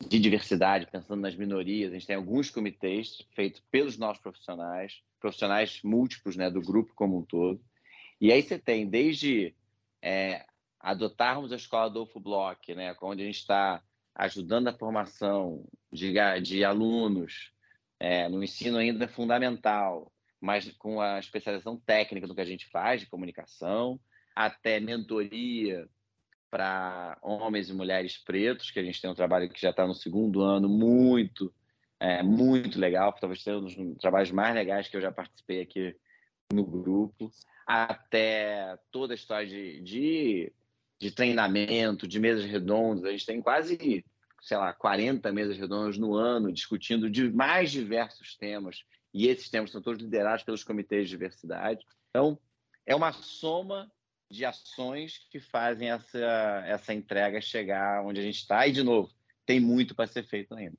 de 0.00 0.18
diversidade, 0.18 0.86
pensando 0.90 1.20
nas 1.20 1.34
minorias. 1.34 1.90
A 1.90 1.94
gente 1.94 2.06
tem 2.06 2.16
alguns 2.16 2.50
comitês 2.50 3.22
feitos 3.34 3.60
pelos 3.70 3.96
nossos 3.96 4.22
profissionais, 4.22 5.02
profissionais 5.20 5.80
múltiplos 5.82 6.36
né, 6.36 6.50
do 6.50 6.60
grupo 6.60 6.92
como 6.94 7.18
um 7.18 7.22
todo. 7.22 7.60
E 8.20 8.32
aí 8.32 8.42
você 8.42 8.58
tem 8.58 8.88
desde 8.88 9.54
é, 10.02 10.44
adotarmos 10.80 11.52
a 11.52 11.56
escola 11.56 11.86
Adolfo 11.86 12.20
Bloch, 12.20 12.74
né, 12.74 12.94
onde 13.02 13.22
a 13.22 13.26
gente 13.26 13.38
está 13.38 13.82
ajudando 14.14 14.68
a 14.68 14.76
formação 14.76 15.66
de, 15.92 16.14
de 16.42 16.64
alunos 16.64 17.52
é, 17.98 18.28
no 18.28 18.42
ensino 18.42 18.78
ainda 18.78 19.08
fundamental, 19.08 20.12
mas 20.40 20.70
com 20.78 21.00
a 21.00 21.18
especialização 21.18 21.78
técnica 21.78 22.26
do 22.26 22.34
que 22.34 22.40
a 22.40 22.46
gente 22.46 22.66
faz 22.66 23.00
de 23.00 23.06
comunicação, 23.06 23.98
até 24.34 24.80
mentoria 24.80 25.88
para 26.50 27.18
homens 27.22 27.68
e 27.68 27.74
mulheres 27.74 28.16
pretos, 28.18 28.70
que 28.70 28.78
a 28.78 28.82
gente 28.82 29.00
tem 29.00 29.10
um 29.10 29.14
trabalho 29.14 29.48
que 29.48 29.60
já 29.60 29.70
está 29.70 29.86
no 29.86 29.94
segundo 29.94 30.42
ano, 30.42 30.68
muito, 30.68 31.52
é, 32.00 32.22
muito 32.22 32.78
legal, 32.78 33.12
talvez 33.12 33.42
seja 33.42 33.58
um 33.58 33.92
dos 33.92 33.98
trabalhos 33.98 34.30
mais 34.30 34.54
legais 34.54 34.88
que 34.88 34.96
eu 34.96 35.00
já 35.00 35.10
participei 35.10 35.60
aqui 35.60 35.96
no 36.52 36.64
grupo, 36.64 37.30
até 37.66 38.78
toda 38.90 39.12
a 39.12 39.16
história 39.16 39.46
de, 39.46 39.80
de, 39.80 40.52
de 41.00 41.10
treinamento, 41.10 42.06
de 42.06 42.20
mesas 42.20 42.44
redondas, 42.44 43.04
a 43.04 43.10
gente 43.10 43.26
tem 43.26 43.42
quase, 43.42 44.04
sei 44.40 44.56
lá, 44.56 44.72
40 44.72 45.32
mesas 45.32 45.58
redondas 45.58 45.98
no 45.98 46.14
ano, 46.14 46.52
discutindo 46.52 47.10
de 47.10 47.28
mais 47.30 47.72
diversos 47.72 48.36
temas, 48.36 48.84
e 49.12 49.26
esses 49.26 49.48
temas 49.50 49.70
são 49.70 49.82
todos 49.82 50.02
liderados 50.02 50.44
pelos 50.44 50.62
comitês 50.62 51.04
de 51.04 51.10
diversidade. 51.10 51.84
Então, 52.10 52.38
é 52.84 52.94
uma 52.94 53.12
soma 53.12 53.90
de 54.30 54.44
ações 54.44 55.18
que 55.30 55.38
fazem 55.38 55.90
essa, 55.90 56.64
essa 56.66 56.94
entrega 56.94 57.40
chegar 57.40 58.04
onde 58.04 58.20
a 58.20 58.22
gente 58.22 58.38
está. 58.38 58.66
E, 58.66 58.72
de 58.72 58.82
novo, 58.82 59.10
tem 59.44 59.60
muito 59.60 59.94
para 59.94 60.06
ser 60.06 60.24
feito 60.24 60.54
ainda. 60.54 60.76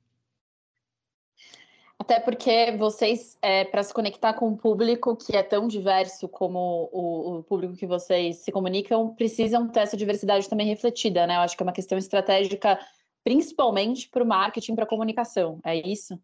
Até 1.98 2.20
porque 2.20 2.72
vocês, 2.78 3.36
é, 3.42 3.64
para 3.64 3.82
se 3.82 3.92
conectar 3.92 4.32
com 4.32 4.48
o 4.48 4.56
público 4.56 5.16
que 5.16 5.36
é 5.36 5.42
tão 5.42 5.66
diverso 5.66 6.28
como 6.28 6.88
o, 6.92 7.38
o, 7.38 7.42
público 7.42 7.76
que 7.76 7.86
vocês 7.86 8.36
se 8.36 8.52
comunicam, 8.52 9.14
precisam 9.14 9.68
ter 9.68 9.80
essa 9.80 9.96
diversidade 9.96 10.48
também 10.48 10.66
refletida, 10.66 11.26
né? 11.26 11.36
Eu 11.36 11.40
acho 11.40 11.56
que 11.56 11.62
é 11.62 11.66
uma 11.66 11.72
questão 11.72 11.98
estratégica, 11.98 12.78
principalmente 13.24 14.08
para 14.08 14.22
o 14.22 14.26
marketing, 14.26 14.76
para 14.76 14.84
a 14.84 14.88
comunicação. 14.88 15.60
É 15.64 15.74
isso? 15.76 16.18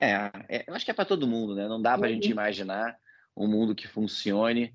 É, 0.00 0.30
é, 0.48 0.64
eu 0.66 0.74
acho 0.74 0.84
que 0.84 0.90
é 0.90 0.94
para 0.94 1.04
todo 1.04 1.26
mundo, 1.26 1.54
né? 1.54 1.66
Não 1.66 1.82
dá 1.82 1.98
para 1.98 2.06
a 2.06 2.12
gente 2.12 2.26
uhum. 2.26 2.32
imaginar 2.32 2.96
um 3.36 3.48
mundo 3.48 3.74
que 3.74 3.88
funcione 3.88 4.74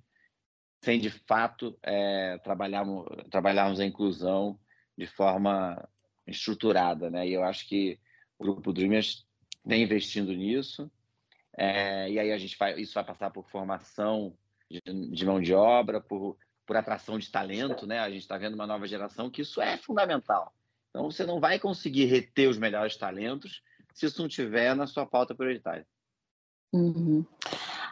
sem 0.86 1.00
de 1.00 1.10
fato 1.10 1.78
é, 1.82 2.38
trabalharmos, 2.44 3.06
trabalharmos 3.32 3.80
a 3.80 3.86
inclusão 3.86 4.58
de 4.96 5.08
forma 5.08 5.90
estruturada, 6.28 7.10
né? 7.10 7.28
E 7.28 7.34
eu 7.34 7.44
acho 7.44 7.68
que 7.68 8.00
o 8.38 8.44
grupo 8.44 8.72
Dreamers 8.72 9.26
tem 9.68 9.82
investindo 9.82 10.32
nisso. 10.32 10.90
É, 11.58 12.10
e 12.12 12.20
aí 12.20 12.32
a 12.32 12.38
gente 12.38 12.56
vai, 12.58 12.80
isso 12.80 12.94
vai 12.94 13.04
passar 13.04 13.32
por 13.32 13.50
formação 13.50 14.38
de, 14.70 14.82
de, 15.12 15.26
mão 15.26 15.42
de 15.42 15.54
obra, 15.54 16.00
por, 16.00 16.38
por 16.68 16.78
atração 16.78 17.18
de 17.18 17.32
talento, 17.32 17.88
né? 17.88 18.00
A 18.00 18.10
gente 18.10 18.22
está 18.22 18.38
vendo 18.38 18.54
uma 18.54 18.68
nova 18.68 18.88
geração 18.88 19.30
que 19.30 19.42
isso 19.42 19.60
é 19.60 19.78
fundamental. 19.78 20.54
Então 20.90 21.10
você 21.10 21.26
não 21.26 21.40
vai 21.40 21.60
conseguir 21.60 22.06
reter 22.06 22.48
os 22.48 22.60
melhores 22.60 22.96
talentos 22.96 23.64
se 23.94 24.06
isso 24.06 24.22
não 24.22 24.30
tiver 24.30 24.76
na 24.76 24.86
sua 24.86 25.06
pauta 25.06 25.34
prioritária. 25.34 25.88
Uhum. 26.72 27.26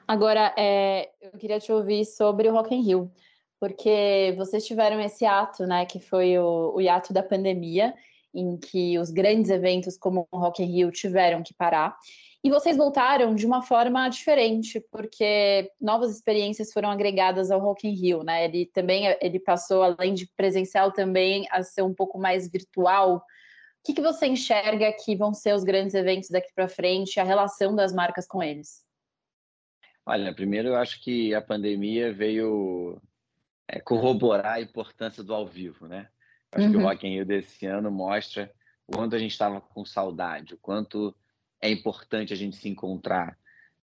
Agora, 0.07 0.53
é, 0.57 1.09
eu 1.21 1.31
queria 1.39 1.59
te 1.59 1.71
ouvir 1.71 2.05
sobre 2.05 2.47
o 2.49 2.53
Rock 2.53 2.75
in 2.75 2.81
Rio, 2.81 3.11
porque 3.59 4.33
vocês 4.37 4.65
tiveram 4.65 4.99
esse 4.99 5.25
ato, 5.25 5.65
né, 5.65 5.85
que 5.85 5.99
foi 5.99 6.37
o, 6.37 6.73
o 6.75 6.81
hiato 6.81 7.13
da 7.13 7.23
pandemia, 7.23 7.93
em 8.33 8.57
que 8.57 8.97
os 8.99 9.09
grandes 9.11 9.49
eventos 9.49 9.97
como 9.97 10.27
o 10.31 10.37
Rock 10.37 10.63
in 10.63 10.65
Rio 10.65 10.91
tiveram 10.91 11.43
que 11.43 11.53
parar. 11.53 11.95
E 12.43 12.49
vocês 12.49 12.75
voltaram 12.75 13.33
de 13.33 13.45
uma 13.45 13.61
forma 13.61 14.09
diferente, 14.09 14.81
porque 14.91 15.71
novas 15.79 16.13
experiências 16.13 16.73
foram 16.73 16.89
agregadas 16.89 17.49
ao 17.49 17.61
Rock 17.61 17.87
in 17.87 17.93
Rio, 17.93 18.21
né? 18.21 18.43
Ele 18.43 18.65
também 18.65 19.05
ele 19.21 19.39
passou 19.39 19.81
além 19.81 20.13
de 20.13 20.27
presencial 20.35 20.91
também 20.91 21.47
a 21.51 21.63
ser 21.63 21.83
um 21.83 21.93
pouco 21.93 22.17
mais 22.19 22.51
virtual. 22.51 23.17
O 23.17 23.21
que, 23.85 23.93
que 23.93 24.01
você 24.01 24.25
enxerga 24.27 24.91
que 24.91 25.15
vão 25.15 25.33
ser 25.33 25.55
os 25.55 25.63
grandes 25.63 25.93
eventos 25.93 26.29
daqui 26.29 26.49
para 26.53 26.67
frente, 26.67 27.17
a 27.17 27.23
relação 27.23 27.73
das 27.73 27.93
marcas 27.93 28.27
com 28.27 28.43
eles? 28.43 28.83
Olha, 30.05 30.33
primeiro 30.33 30.69
eu 30.69 30.75
acho 30.75 31.01
que 31.01 31.33
a 31.33 31.41
pandemia 31.41 32.13
veio 32.13 33.01
é, 33.67 33.79
corroborar 33.79 34.55
a 34.55 34.61
importância 34.61 35.23
do 35.23 35.33
ao 35.33 35.47
vivo, 35.47 35.87
né? 35.87 36.09
Acho 36.51 36.65
uhum. 36.65 36.71
que 36.71 36.77
o 36.77 36.79
uhum. 36.81 36.85
Rock 36.85 37.07
in 37.07 37.15
Rio 37.15 37.25
desse 37.25 37.65
ano 37.65 37.89
mostra 37.89 38.51
o 38.85 38.93
quanto 38.93 39.15
a 39.15 39.19
gente 39.19 39.31
estava 39.31 39.61
com 39.61 39.85
saudade, 39.85 40.53
o 40.53 40.57
quanto 40.57 41.15
é 41.61 41.71
importante 41.71 42.33
a 42.33 42.35
gente 42.35 42.57
se 42.57 42.67
encontrar. 42.67 43.37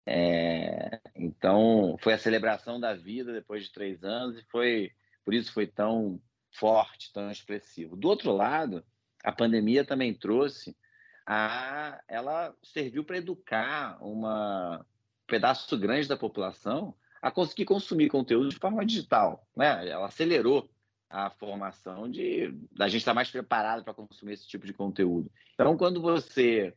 É, 0.05 0.99
então, 1.15 1.95
foi 2.01 2.13
a 2.13 2.17
celebração 2.17 2.79
da 2.79 2.95
vida 2.95 3.31
depois 3.31 3.63
de 3.63 3.71
três 3.71 4.03
anos 4.03 4.39
e 4.39 4.43
foi 4.45 4.91
por 5.23 5.35
isso 5.35 5.53
foi 5.53 5.67
tão 5.67 6.19
forte, 6.51 7.13
tão 7.13 7.29
expressivo. 7.29 7.95
Do 7.95 8.09
outro 8.09 8.31
lado, 8.31 8.83
a 9.23 9.31
pandemia 9.31 9.85
também 9.85 10.11
trouxe 10.11 10.75
a, 11.25 12.01
ela 12.07 12.55
serviu 12.63 13.03
para 13.03 13.17
educar 13.17 14.03
uma 14.03 14.83
pedaço 15.29 15.77
grande 15.77 16.07
da 16.07 16.17
população 16.17 16.93
a 17.21 17.29
conseguir 17.31 17.65
consumir 17.65 18.09
conteúdo 18.09 18.49
de 18.49 18.57
forma 18.57 18.85
digital. 18.85 19.47
Né? 19.55 19.87
Ela 19.89 20.07
acelerou 20.07 20.69
a 21.09 21.29
formação 21.29 22.09
de 22.09 22.53
da 22.71 22.87
gente 22.87 23.01
estar 23.01 23.13
mais 23.13 23.31
preparado 23.31 23.83
para 23.83 23.93
consumir 23.93 24.33
esse 24.33 24.47
tipo 24.47 24.65
de 24.65 24.73
conteúdo. 24.73 25.31
Então, 25.53 25.75
quando 25.77 26.01
você 26.01 26.73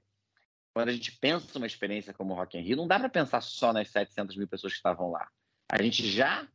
quando 0.73 0.88
a 0.88 0.92
gente 0.92 1.12
pensa 1.12 1.59
uma 1.59 1.66
experiência 1.66 2.14
como 2.14 2.32
o 2.32 2.37
Rock 2.37 2.56
in 2.56 2.62
Rio, 2.62 2.76
não 2.76 2.88
dá 2.88 2.99
para 2.99 3.11
pensar 3.11 3.42
só 3.42 3.75
nas 3.75 3.90
700 3.90 4.37
mil 4.37 4.49
pessoas 4.49 4.73
que 4.73 4.78
estavam 4.78 5.11
lá. 5.11 5.28
A 5.71 5.82
gente 5.82 6.09
já 6.09 6.49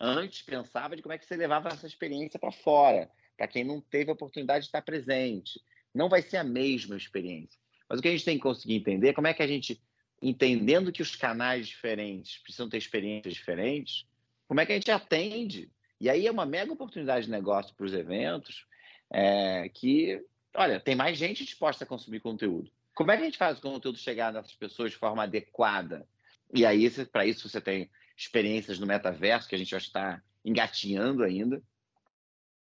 antes 0.00 0.42
pensava 0.42 0.94
de 0.94 1.02
como 1.02 1.12
é 1.12 1.18
que 1.18 1.26
você 1.26 1.36
levava 1.36 1.68
essa 1.68 1.86
experiência 1.86 2.38
para 2.38 2.52
fora, 2.52 3.10
para 3.36 3.48
quem 3.48 3.64
não 3.64 3.80
teve 3.80 4.10
a 4.10 4.14
oportunidade 4.14 4.60
de 4.60 4.68
estar 4.68 4.82
presente. 4.82 5.60
Não 5.92 6.08
vai 6.08 6.22
ser 6.22 6.36
a 6.36 6.44
mesma 6.44 6.96
experiência. 6.96 7.58
Mas 7.88 7.98
o 7.98 8.02
que 8.02 8.08
a 8.08 8.12
gente 8.12 8.24
tem 8.24 8.36
que 8.36 8.42
conseguir 8.42 8.74
entender 8.74 9.08
é 9.08 9.12
como 9.12 9.26
é 9.26 9.34
que 9.34 9.42
a 9.42 9.46
gente 9.46 9.82
entendendo 10.20 10.92
que 10.92 11.02
os 11.02 11.14
canais 11.14 11.68
diferentes 11.68 12.38
precisam 12.38 12.68
ter 12.68 12.78
experiências 12.78 13.34
diferentes, 13.34 14.06
como 14.46 14.60
é 14.60 14.66
que 14.66 14.72
a 14.72 14.74
gente 14.74 14.90
atende? 14.90 15.70
E 16.00 16.08
aí 16.08 16.26
é 16.26 16.30
uma 16.30 16.46
mega 16.46 16.72
oportunidade 16.72 17.26
de 17.26 17.30
negócio 17.30 17.74
para 17.74 17.86
os 17.86 17.92
eventos, 17.92 18.66
é, 19.10 19.68
que, 19.68 20.24
olha, 20.54 20.80
tem 20.80 20.94
mais 20.94 21.18
gente 21.18 21.44
disposta 21.44 21.84
a 21.84 21.86
consumir 21.86 22.20
conteúdo. 22.20 22.70
Como 22.94 23.10
é 23.10 23.16
que 23.16 23.22
a 23.22 23.26
gente 23.26 23.38
faz 23.38 23.58
o 23.58 23.62
conteúdo 23.62 23.98
chegar 23.98 24.32
nessas 24.32 24.54
pessoas 24.54 24.90
de 24.90 24.96
forma 24.96 25.22
adequada? 25.22 26.06
E 26.52 26.64
aí, 26.64 26.90
para 27.06 27.26
isso, 27.26 27.48
você 27.48 27.60
tem 27.60 27.90
experiências 28.16 28.78
no 28.78 28.86
metaverso, 28.86 29.48
que 29.48 29.54
a 29.54 29.58
gente 29.58 29.70
já 29.70 29.78
está 29.78 30.22
engatinhando 30.44 31.22
ainda. 31.22 31.62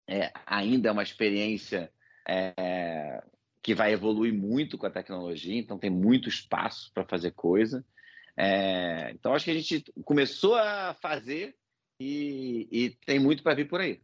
É, 0.07 0.31
ainda 0.45 0.89
é 0.89 0.91
uma 0.91 1.03
experiência 1.03 1.91
é, 2.27 3.23
que 3.67 3.75
vai 3.75 3.91
evoluir 3.91 4.33
muito 4.33 4.77
com 4.77 4.85
a 4.85 4.89
tecnologia, 4.89 5.59
então 5.59 5.77
tem 5.77 5.89
muito 5.89 6.29
espaço 6.29 6.89
para 6.93 7.03
fazer 7.03 7.31
coisa. 7.31 7.83
É, 8.37 9.11
então 9.11 9.33
acho 9.33 9.43
que 9.43 9.51
a 9.51 9.53
gente 9.53 9.83
começou 10.05 10.55
a 10.55 10.93
fazer 11.01 11.53
e, 11.99 12.65
e 12.71 12.89
tem 13.05 13.19
muito 13.19 13.43
para 13.43 13.55
vir 13.55 13.67
por 13.67 13.81
aí. 13.81 13.99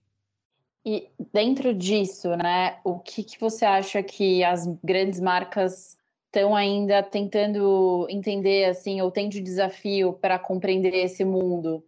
E 0.85 1.07
dentro 1.31 1.73
disso, 1.73 2.35
né, 2.35 2.77
o 2.83 2.99
que, 2.99 3.23
que 3.23 3.39
você 3.39 3.63
acha 3.63 4.03
que 4.03 4.43
as 4.43 4.67
grandes 4.83 5.21
marcas 5.21 5.97
estão 6.25 6.53
ainda 6.53 7.01
tentando 7.01 8.05
entender, 8.09 8.65
assim, 8.65 8.99
ou 8.99 9.09
tem 9.11 9.29
de 9.29 9.39
desafio 9.39 10.11
para 10.11 10.37
compreender 10.37 10.93
esse 10.93 11.23
mundo? 11.23 11.81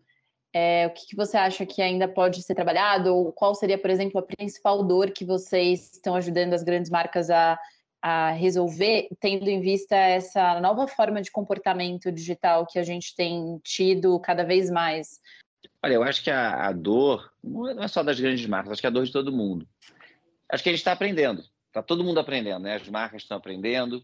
É, 0.58 0.88
o 0.88 0.92
que, 0.92 1.08
que, 1.08 1.16
você 1.18 1.36
acha 1.36 1.66
que 1.66 1.82
ainda 1.82 2.08
pode 2.08 2.42
ser 2.42 2.56
trabalhado? 2.56 3.14
Ou 3.14 3.34
qual 3.34 3.54
seria, 3.54 3.78
por 3.78 3.90
exemplo, 3.90 4.20
a 4.20 4.24
principal 4.24 4.82
dor 4.86 5.12
que 5.12 5.26
vocês 5.26 5.92
estão 5.92 6.16
ajudando 6.16 6.54
as 6.54 6.64
grandes 6.64 6.90
marcas 6.90 7.30
a, 7.30 7.60
a 8.02 8.32
resolver, 8.32 9.10
tendo 9.20 9.50
em 9.50 9.60
vista 9.60 9.98
essa 9.98 10.62
nova 10.62 10.88
forma 10.88 11.22
de 11.22 11.30
comportamento 11.30 12.10
digital 12.10 12.66
que 12.66 12.80
a 12.80 12.84
gente 12.84 13.14
tem 13.18 13.60
tido 13.66 14.18
cada 14.22 14.46
vez 14.46 14.70
mais? 14.70 15.20
Olha, 15.84 15.96
eu 15.96 16.04
acho 16.04 16.24
que 16.24 16.32
a, 16.32 16.68
a 16.68 16.72
dor 16.72 17.34
não 17.44 17.84
é 17.84 17.88
só 17.90 18.02
das 18.02 18.18
grandes 18.18 18.46
marcas, 18.46 18.72
acho 18.72 18.82
que 18.82 18.88
é 18.88 18.90
a 18.90 18.94
dor 18.94 19.06
de 19.06 19.12
todo 19.12 19.34
mundo. 19.34 19.68
Acho 20.50 20.64
que 20.64 20.70
a 20.70 20.72
gente 20.72 20.80
está 20.80 20.94
aprendendo. 20.94 21.44
tá 21.74 21.84
todo 21.84 22.02
mundo 22.02 22.18
aprendendo, 22.18 22.64
né? 22.64 22.76
As 22.76 22.88
marcas 22.88 23.24
estão 23.24 23.36
aprendendo, 23.36 24.02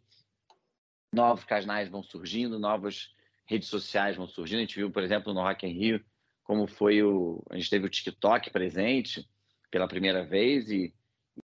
novos 1.14 1.46
canais 1.46 1.88
vão 1.88 2.04
surgindo, 2.04 2.60
novas 2.60 3.16
redes 3.46 3.70
sociais 3.70 4.18
vão 4.18 4.28
surgindo. 4.28 4.58
A 4.58 4.62
gente 4.64 4.76
viu, 4.76 4.92
por 4.92 5.02
exemplo, 5.02 5.34
no 5.34 5.42
Rock 5.42 5.66
in 5.66 5.72
Rio, 5.72 6.04
como 6.44 6.68
foi 6.68 7.02
o... 7.04 7.44
A 7.50 7.58
gente 7.58 7.70
teve 7.70 7.86
o 7.86 7.90
TikTok 7.90 8.50
presente 8.50 9.28
pela 9.70 9.88
primeira 9.88 10.24
vez 10.24 10.70
e, 10.70 10.94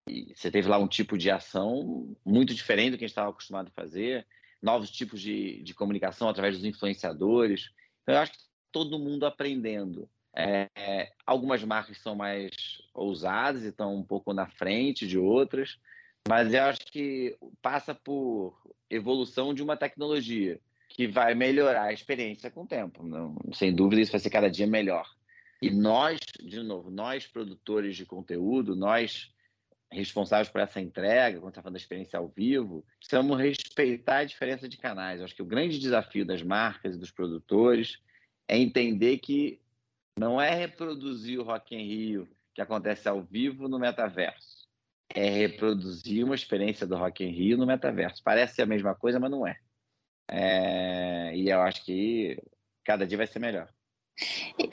e 0.09 0.35
você 0.35 0.51
teve 0.51 0.69
lá 0.69 0.79
um 0.79 0.89
tipo 0.89 1.17
de 1.17 1.31
ação 1.31 2.15
muito 2.25 2.55
diferente 2.55 2.93
do 2.93 2.99
que 2.99 3.05
a 3.05 3.07
gente 3.07 3.13
estava 3.13 3.31
acostumado 3.31 3.69
a 3.69 3.81
fazer, 3.81 4.27
novos 4.63 4.91
tipos 4.91 5.21
de, 5.21 5.63
de 5.63 5.75
comunicação 5.75 6.29
através 6.29 6.57
dos 6.57 6.65
influenciadores. 6.65 7.71
Então, 8.03 8.15
eu 8.15 8.21
acho 8.21 8.33
que 8.33 8.39
todo 8.71 8.99
mundo 8.99 9.25
aprendendo. 9.25 10.09
É, 10.37 11.13
algumas 11.27 11.63
marcas 11.65 11.99
são 11.99 12.15
mais 12.15 12.51
ousadas 12.95 13.65
e 13.65 13.69
estão 13.69 13.97
um 13.97 14.05
pouco 14.05 14.33
na 14.33 14.47
frente 14.47 15.07
de 15.07 15.19
outras, 15.19 15.79
mas 16.29 16.53
eu 16.55 16.63
acho 16.65 16.81
que 16.93 17.37
passa 17.61 17.95
por 17.95 18.61
evolução 18.89 19.53
de 19.53 19.63
uma 19.63 19.77
tecnologia 19.77 20.61
que 20.91 21.07
vai 21.07 21.35
melhorar 21.35 21.85
a 21.85 21.93
experiência 21.93 22.51
com 22.51 22.63
o 22.63 22.67
tempo. 22.67 23.03
Não, 23.03 23.35
sem 23.55 23.75
dúvida, 23.75 24.03
isso 24.03 24.13
vai 24.13 24.21
ser 24.21 24.29
cada 24.29 24.51
dia 24.51 24.67
melhor. 24.67 25.09
E 25.63 25.71
nós, 25.71 26.19
de 26.43 26.63
novo, 26.63 26.91
nós 26.91 27.27
produtores 27.27 27.97
de 27.97 28.05
conteúdo, 28.05 28.75
nós 28.75 29.33
responsáveis 29.93 30.49
por 30.49 30.61
essa 30.61 30.81
entrega, 30.81 31.41
quando 31.41 31.51
está 31.51 31.63
falando 31.63 31.75
da 31.75 31.81
experiência 31.81 32.19
ao 32.19 32.29
vivo, 32.29 32.85
precisamos 32.99 33.39
respeitar 33.39 34.19
a 34.19 34.25
diferença 34.25 34.69
de 34.69 34.77
canais. 34.77 35.19
Eu 35.19 35.25
acho 35.25 35.35
que 35.35 35.43
o 35.43 35.47
grande 35.47 35.79
desafio 35.79 36.25
das 36.25 36.43
marcas 36.43 36.95
e 36.95 36.99
dos 36.99 37.11
produtores 37.11 37.99
é 38.49 38.57
entender 38.57 39.19
que 39.19 39.61
não 40.19 40.41
é 40.41 40.55
reproduzir 40.55 41.41
o 41.41 41.45
Rock 41.45 41.75
in 41.75 41.87
Rio 41.87 42.29
que 42.55 42.61
acontece 42.61 43.09
ao 43.09 43.23
vivo 43.23 43.69
no 43.69 43.79
metaverso. 43.79 44.69
É 45.13 45.29
reproduzir 45.29 46.25
uma 46.25 46.35
experiência 46.35 46.87
do 46.87 46.97
Rock 46.97 47.25
in 47.25 47.31
Rio 47.31 47.57
no 47.57 47.67
metaverso. 47.67 48.23
Parece 48.23 48.63
a 48.63 48.67
mesma 48.67 48.95
coisa, 48.95 49.19
mas 49.19 49.31
não 49.31 49.47
é. 49.47 49.59
É... 50.31 51.33
E 51.35 51.49
eu 51.49 51.61
acho 51.61 51.85
que 51.85 52.41
cada 52.85 53.07
dia 53.07 53.19
vai 53.19 53.27
ser 53.27 53.39
melhor. 53.39 53.69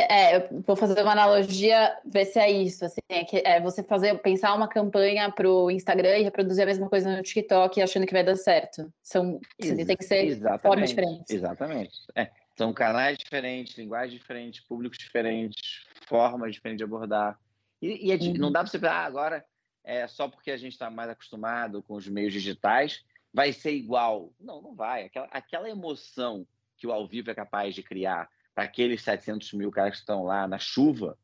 É, 0.10 0.48
vou 0.50 0.76
fazer 0.76 1.02
uma 1.02 1.14
analogia, 1.14 1.98
ver 2.06 2.26
se 2.26 2.40
é 2.40 2.52
isso. 2.52 2.84
Assim, 2.84 3.00
é, 3.08 3.24
que, 3.24 3.38
é 3.46 3.62
você 3.62 3.82
fazer, 3.82 4.18
pensar 4.20 4.54
uma 4.54 4.68
campanha 4.68 5.32
para 5.32 5.50
o 5.50 5.72
Instagram 5.72 6.18
e 6.18 6.24
reproduzir 6.24 6.64
a 6.64 6.68
mesma 6.68 6.90
coisa 6.90 7.16
no 7.16 7.24
TikTok 7.24 7.82
achando 7.82 8.06
que 8.06 8.14
vai 8.14 8.24
dar 8.24 8.36
certo. 8.36 8.92
São, 9.02 9.40
Ex 9.60 9.86
tem 9.86 9.96
que 9.96 10.04
ser 10.04 10.40
formas 10.62 10.90
diferentes. 10.90 11.30
Exatamente. 11.30 11.98
É, 12.16 12.30
são 12.58 12.74
canais 12.74 13.18
diferentes, 13.18 13.78
linguagens 13.78 14.20
diferentes, 14.20 14.62
públicos 14.62 14.98
diferentes, 14.98 15.86
formas 16.08 16.54
diferentes 16.54 16.80
de 16.80 16.84
abordar. 16.84 17.40
E, 17.82 18.08
e 18.08 18.12
é, 18.12 18.16
uhum. 18.16 18.34
não 18.34 18.52
dá 18.52 18.62
para 18.62 18.70
você 18.70 18.80
falar, 18.80 19.04
ah, 19.04 19.06
agora 19.06 19.46
é 19.84 20.08
só 20.08 20.28
porque 20.28 20.52
a 20.52 20.58
gente 20.58 20.74
está 20.74 20.90
mais 20.90 21.10
acostumado 21.10 21.82
com 21.84 21.94
os 21.94 22.08
meios 22.08 22.34
digitais, 22.34 23.06
vai 23.34 23.54
ser 23.54 23.72
igual. 23.72 24.34
Não, 24.40 24.62
não 24.62 24.76
vai. 24.76 25.04
Aquela, 25.04 25.28
aquela 25.28 25.70
emoção 25.70 26.48
que 26.78 26.88
o 26.88 26.92
ao 26.92 27.08
vivo 27.08 27.32
é 27.32 27.36
capaz 27.36 27.74
de 27.74 27.84
criar 27.84 28.30
para 28.54 28.64
aqueles 28.64 29.04
700 29.04 29.54
mil 29.54 29.72
caras 29.72 29.94
que 29.94 30.00
estão 30.00 30.24
lá 30.24 30.48
na 30.48 30.58
chuva, 30.58 31.18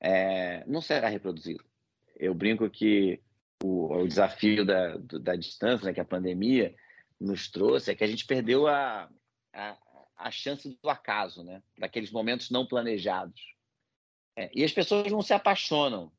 é, 0.00 0.64
não 0.66 0.80
será 0.80 1.08
reproduzido. 1.08 1.64
Eu 2.16 2.34
brinco 2.34 2.68
que 2.70 3.20
o, 3.62 3.94
o 3.94 4.08
desafio 4.08 4.64
da, 4.64 4.96
da 4.96 5.36
distância, 5.36 5.86
né, 5.86 5.92
que 5.92 6.00
a 6.00 6.04
pandemia 6.04 6.74
nos 7.20 7.50
trouxe, 7.50 7.90
é 7.90 7.94
que 7.94 8.02
a 8.02 8.06
gente 8.06 8.26
perdeu 8.26 8.66
a, 8.66 9.08
a, 9.52 9.76
a 10.16 10.30
chance 10.30 10.78
do 10.82 10.88
acaso, 10.88 11.44
né? 11.44 11.62
daqueles 11.78 12.10
momentos 12.10 12.50
não 12.50 12.66
planejados. 12.66 13.54
É, 14.36 14.50
e 14.54 14.64
as 14.64 14.72
pessoas 14.72 15.10
não 15.12 15.22
se 15.22 15.34
apaixonam 15.34 16.10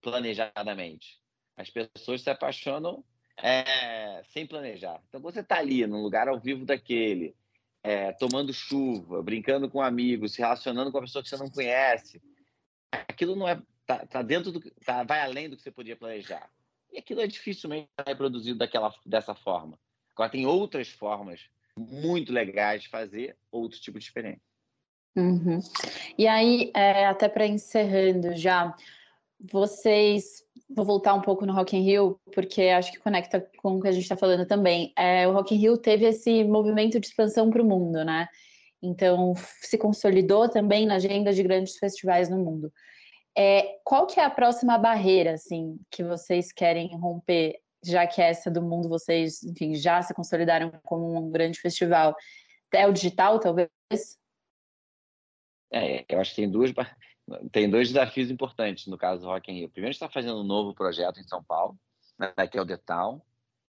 planejadamente. 0.00 1.20
As 1.56 1.70
pessoas 1.70 2.22
se 2.22 2.30
apaixonam 2.30 3.04
é, 3.36 4.22
sem 4.32 4.46
planejar. 4.46 5.00
Então, 5.08 5.20
você 5.20 5.40
está 5.40 5.58
ali, 5.58 5.86
num 5.86 6.02
lugar 6.02 6.28
ao 6.28 6.38
vivo 6.38 6.64
daquele, 6.64 7.34
é, 7.82 8.12
tomando 8.12 8.52
chuva, 8.52 9.22
brincando 9.22 9.68
com 9.68 9.80
amigos, 9.80 10.32
se 10.32 10.40
relacionando 10.40 10.92
com 10.92 10.98
a 10.98 11.02
pessoa 11.02 11.22
que 11.22 11.28
você 11.28 11.36
não 11.36 11.50
conhece. 11.50 12.22
Aquilo 12.90 13.34
não 13.34 13.48
é 13.48 13.60
tá, 13.86 14.06
tá 14.06 14.22
dentro 14.22 14.52
do 14.52 14.60
tá, 14.84 15.02
vai 15.02 15.20
além 15.20 15.48
do 15.48 15.56
que 15.56 15.62
você 15.62 15.70
podia 15.70 15.96
planejar. 15.96 16.48
E 16.92 16.98
aquilo 16.98 17.20
é 17.20 17.26
dificilmente 17.26 17.88
reproduzido 18.06 18.58
daquela 18.58 18.94
dessa 19.04 19.34
forma. 19.34 19.78
Agora 20.14 20.30
tem 20.30 20.46
outras 20.46 20.88
formas 20.88 21.48
muito 21.76 22.32
legais 22.32 22.82
de 22.82 22.88
fazer 22.88 23.36
outro 23.50 23.80
tipo 23.80 23.98
de 23.98 24.04
experiência. 24.04 24.42
Uhum. 25.16 25.58
E 26.16 26.26
aí, 26.26 26.70
é, 26.74 27.06
até 27.06 27.28
para 27.28 27.46
encerrando 27.46 28.34
já, 28.36 28.74
vocês 29.40 30.46
vou 30.74 30.84
voltar 30.84 31.14
um 31.14 31.20
pouco 31.20 31.44
no 31.46 31.52
Rock 31.52 31.76
in 31.76 31.82
Rio, 31.82 32.20
porque 32.34 32.62
acho 32.62 32.92
que 32.92 32.98
conecta 32.98 33.40
com 33.58 33.76
o 33.76 33.80
que 33.80 33.88
a 33.88 33.92
gente 33.92 34.02
está 34.02 34.16
falando 34.16 34.46
também. 34.46 34.92
É, 34.96 35.26
o 35.28 35.32
Rock 35.32 35.54
in 35.54 35.58
Rio 35.58 35.76
teve 35.76 36.06
esse 36.06 36.44
movimento 36.44 36.98
de 36.98 37.06
expansão 37.06 37.50
para 37.50 37.62
o 37.62 37.64
mundo, 37.64 38.04
né? 38.04 38.28
Então, 38.82 39.34
se 39.60 39.78
consolidou 39.78 40.48
também 40.48 40.86
na 40.86 40.96
agenda 40.96 41.32
de 41.32 41.42
grandes 41.42 41.76
festivais 41.76 42.28
no 42.28 42.38
mundo. 42.38 42.72
É, 43.36 43.78
qual 43.84 44.06
que 44.06 44.20
é 44.20 44.24
a 44.24 44.30
próxima 44.30 44.76
barreira, 44.76 45.34
assim, 45.34 45.78
que 45.90 46.02
vocês 46.02 46.52
querem 46.52 46.94
romper, 46.96 47.58
já 47.84 48.06
que 48.06 48.20
essa 48.20 48.50
do 48.50 48.60
mundo 48.60 48.88
vocês, 48.88 49.42
enfim, 49.42 49.74
já 49.74 50.02
se 50.02 50.12
consolidaram 50.12 50.72
como 50.82 51.16
um 51.16 51.30
grande 51.30 51.60
festival? 51.60 52.14
É 52.72 52.86
o 52.86 52.92
digital, 52.92 53.38
talvez? 53.38 53.68
É, 55.72 56.04
eu 56.08 56.20
acho 56.20 56.34
que 56.34 56.42
tem 56.42 56.50
duas 56.50 56.72
tem 57.50 57.68
dois 57.68 57.88
desafios 57.88 58.30
importantes 58.30 58.86
no 58.86 58.98
caso 58.98 59.22
do 59.22 59.28
Rock 59.28 59.50
in 59.50 59.60
Rio. 59.60 59.70
Primeiro, 59.70 59.92
está 59.92 60.08
fazendo 60.08 60.40
um 60.40 60.44
novo 60.44 60.74
projeto 60.74 61.20
em 61.20 61.24
São 61.24 61.42
Paulo, 61.42 61.78
né, 62.18 62.32
que 62.50 62.58
é 62.58 62.60
o 62.60 62.64
Detal, 62.64 63.24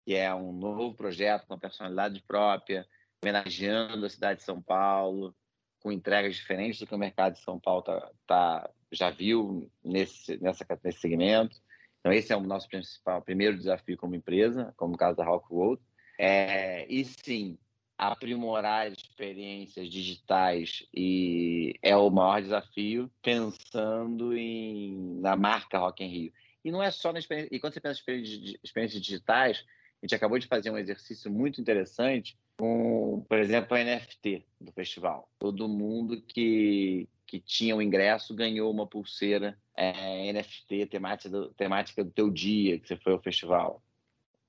que 0.04 0.14
é 0.14 0.34
um 0.34 0.52
novo 0.52 0.94
projeto 0.94 1.46
com 1.46 1.58
personalidade 1.58 2.22
própria, 2.26 2.86
homenageando 3.22 4.06
a 4.06 4.10
cidade 4.10 4.40
de 4.40 4.46
São 4.46 4.62
Paulo, 4.62 5.34
com 5.80 5.92
entregas 5.92 6.34
diferentes 6.34 6.80
do 6.80 6.86
que 6.86 6.94
o 6.94 6.98
mercado 6.98 7.34
de 7.34 7.40
São 7.40 7.58
Paulo 7.58 7.82
tá, 7.82 8.10
tá 8.26 8.70
já 8.90 9.10
viu 9.10 9.70
nesse, 9.84 10.36
nessa, 10.42 10.66
nesse 10.82 11.00
segmento. 11.00 11.56
Então, 12.00 12.12
esse 12.12 12.32
é 12.32 12.36
o 12.36 12.40
nosso 12.40 12.68
principal, 12.68 13.22
primeiro 13.22 13.56
desafio 13.56 13.96
como 13.96 14.14
empresa, 14.14 14.72
como 14.76 14.92
no 14.92 14.98
caso 14.98 15.16
da 15.16 15.24
Rock 15.24 15.52
World. 15.52 15.82
É, 16.18 16.86
e 16.92 17.04
sim, 17.04 17.58
aprimorar 17.98 18.92
experiências 18.92 19.88
digitais 19.90 20.86
e 20.94 21.74
é 21.82 21.96
o 21.96 22.08
maior 22.08 22.40
desafio 22.40 23.10
pensando 23.20 24.36
em 24.36 25.18
na 25.20 25.36
marca 25.36 25.78
Rock 25.78 26.04
in 26.04 26.08
Rio. 26.08 26.32
E 26.64 26.70
não 26.70 26.80
é 26.80 26.92
só 26.92 27.12
na 27.12 27.18
experiência, 27.18 27.54
e 27.54 27.58
quando 27.58 27.74
você 27.74 27.80
pensa 27.80 28.00
em 28.08 28.56
experiências 28.62 29.02
digitais, 29.02 29.64
a 30.00 30.06
gente 30.06 30.14
acabou 30.14 30.38
de 30.38 30.46
fazer 30.46 30.70
um 30.70 30.78
exercício 30.78 31.28
muito 31.28 31.60
interessante 31.60 32.38
com, 32.56 33.24
por 33.28 33.38
exemplo, 33.38 33.76
a 33.76 33.82
NFT 33.82 34.44
do 34.60 34.70
festival. 34.72 35.28
Todo 35.38 35.68
mundo 35.68 36.22
que, 36.22 37.08
que 37.26 37.40
tinha 37.40 37.74
o 37.74 37.82
ingresso 37.82 38.34
ganhou 38.34 38.70
uma 38.70 38.86
pulseira 38.86 39.58
é, 39.76 40.32
NFT 40.32 40.86
temática 40.86 41.28
do, 41.28 41.48
temática 41.54 42.04
do 42.04 42.10
teu 42.10 42.30
dia 42.30 42.78
que 42.78 42.86
você 42.86 42.96
foi 42.96 43.12
ao 43.12 43.22
festival. 43.22 43.82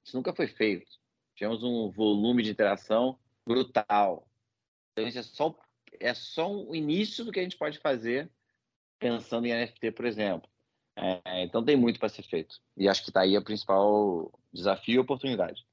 Isso 0.03 0.15
nunca 0.15 0.33
foi 0.33 0.47
feito. 0.47 0.87
Tivemos 1.35 1.63
um 1.63 1.89
volume 1.89 2.43
de 2.43 2.51
interação 2.51 3.17
brutal. 3.49 4.27
Então, 4.91 5.07
isso 5.07 5.17
é 5.17 5.23
só, 5.23 5.55
é 5.99 6.13
só 6.13 6.51
o 6.51 6.75
início 6.75 7.25
do 7.25 7.31
que 7.31 7.39
a 7.39 7.43
gente 7.43 7.57
pode 7.57 7.79
fazer 7.79 8.29
pensando 8.99 9.47
em 9.47 9.53
NFT, 9.53 9.91
por 9.91 10.05
exemplo. 10.05 10.47
É, 10.95 11.43
então, 11.43 11.65
tem 11.65 11.75
muito 11.75 11.99
para 11.99 12.09
ser 12.09 12.21
feito. 12.21 12.57
E 12.77 12.87
acho 12.87 13.01
que 13.01 13.09
está 13.09 13.21
aí 13.21 13.35
o 13.35 13.43
principal 13.43 14.31
desafio 14.53 14.95
e 14.95 14.99
oportunidade. 14.99 15.65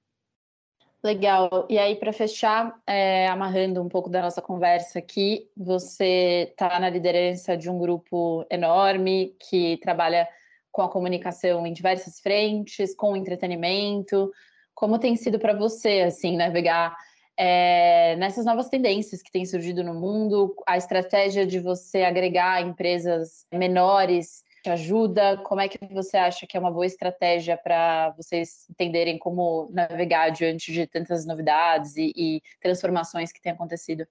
Legal. 1.03 1.67
E 1.69 1.79
aí, 1.79 1.97
para 1.97 2.13
fechar, 2.13 2.81
é, 2.87 3.29
amarrando 3.29 3.83
um 3.83 3.89
pouco 3.89 4.09
da 4.09 4.23
nossa 4.23 4.41
conversa 4.41 4.99
aqui, 4.99 5.51
você 5.55 6.49
está 6.51 6.81
na 6.81 6.89
liderança 6.89 7.57
de 7.57 7.69
um 7.69 7.79
grupo 7.79 8.47
enorme 8.51 9.37
que 9.39 9.77
trabalha 9.79 10.27
com 10.73 10.83
a 10.83 10.89
comunicação 10.89 11.67
em 11.67 11.73
diversas 11.73 12.21
frentes, 12.21 12.95
com 12.95 13.17
entretenimento. 13.17 14.33
Como 14.75 14.99
tem 14.99 15.15
sido 15.15 15.39
para 15.39 15.55
você, 15.55 16.01
assim, 16.01 16.37
navegar 16.37 16.97
é, 17.39 18.17
nessas 18.17 18.47
novas 18.47 18.69
tendências 18.69 19.23
que 19.23 19.31
têm 19.31 19.45
surgido 19.45 19.85
no 19.85 19.95
mundo, 19.95 20.55
a 20.67 20.77
estratégia 20.77 21.47
de 21.47 21.61
você 21.61 22.03
agregar 22.03 22.63
empresas 22.63 23.47
menores 23.53 24.43
te 24.63 24.71
ajuda? 24.71 25.37
Como 25.39 25.61
é 25.61 25.69
que 25.69 25.79
você 25.93 26.17
acha 26.17 26.47
que 26.47 26.57
é 26.57 26.61
uma 26.61 26.71
boa 26.71 26.87
estratégia 26.87 27.57
para 27.57 28.11
vocês 28.11 28.67
entenderem 28.71 29.19
como 29.19 29.69
navegar 29.71 30.31
diante 30.31 30.73
de 30.73 30.87
tantas 30.87 31.27
novidades 31.27 31.97
e, 31.97 32.13
e 32.17 32.43
transformações 32.61 33.33
que 33.33 33.41
têm 33.41 33.53
acontecido? 33.53 34.07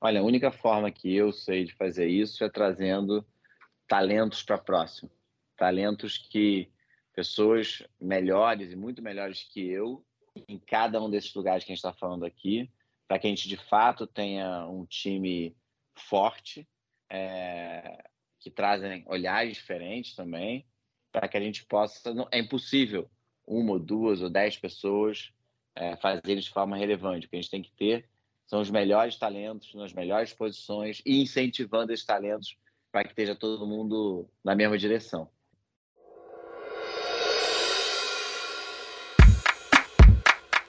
Olha, 0.00 0.20
a 0.20 0.24
única 0.24 0.50
forma 0.50 0.90
que 0.90 1.14
eu 1.14 1.30
sei 1.30 1.64
de 1.64 1.74
fazer 1.74 2.06
isso 2.06 2.42
é 2.42 2.48
trazendo 2.48 3.24
talentos 3.86 4.42
para 4.42 4.56
próximo. 4.56 5.10
Talentos 5.56 6.16
que 6.16 6.70
pessoas 7.12 7.82
melhores 8.00 8.72
e 8.72 8.76
muito 8.76 9.02
melhores 9.02 9.42
que 9.42 9.68
eu 9.68 10.04
em 10.48 10.58
cada 10.58 11.02
um 11.02 11.10
desses 11.10 11.34
lugares 11.34 11.64
que 11.64 11.72
a 11.72 11.74
gente 11.74 11.84
está 11.84 11.92
falando 11.92 12.24
aqui, 12.24 12.70
para 13.06 13.18
que 13.18 13.26
a 13.26 13.30
gente 13.30 13.48
de 13.48 13.56
fato 13.56 14.06
tenha 14.06 14.66
um 14.66 14.84
time 14.84 15.56
forte, 15.94 16.68
é, 17.10 18.04
que 18.38 18.50
trazem 18.50 19.02
olhares 19.06 19.54
diferentes 19.54 20.14
também, 20.14 20.66
para 21.10 21.28
que 21.28 21.36
a 21.36 21.40
gente 21.40 21.64
possa. 21.64 22.12
Não, 22.14 22.28
é 22.30 22.38
impossível 22.38 23.10
uma 23.46 23.72
ou 23.72 23.78
duas 23.78 24.20
ou 24.20 24.28
dez 24.28 24.56
pessoas 24.58 25.32
é, 25.74 25.96
fazerem 25.96 26.38
de 26.38 26.50
forma 26.50 26.76
relevante. 26.76 27.26
O 27.26 27.30
que 27.30 27.36
a 27.36 27.40
gente 27.40 27.50
tem 27.50 27.62
que 27.62 27.72
ter 27.72 28.08
são 28.46 28.60
os 28.60 28.70
melhores 28.70 29.16
talentos 29.16 29.74
nas 29.74 29.92
melhores 29.92 30.32
posições 30.32 31.02
e 31.04 31.20
incentivando 31.22 31.92
esses 31.92 32.04
talentos 32.04 32.56
para 32.90 33.04
que 33.04 33.10
esteja 33.10 33.34
todo 33.34 33.66
mundo 33.66 34.28
na 34.44 34.54
mesma 34.54 34.78
direção. 34.78 35.30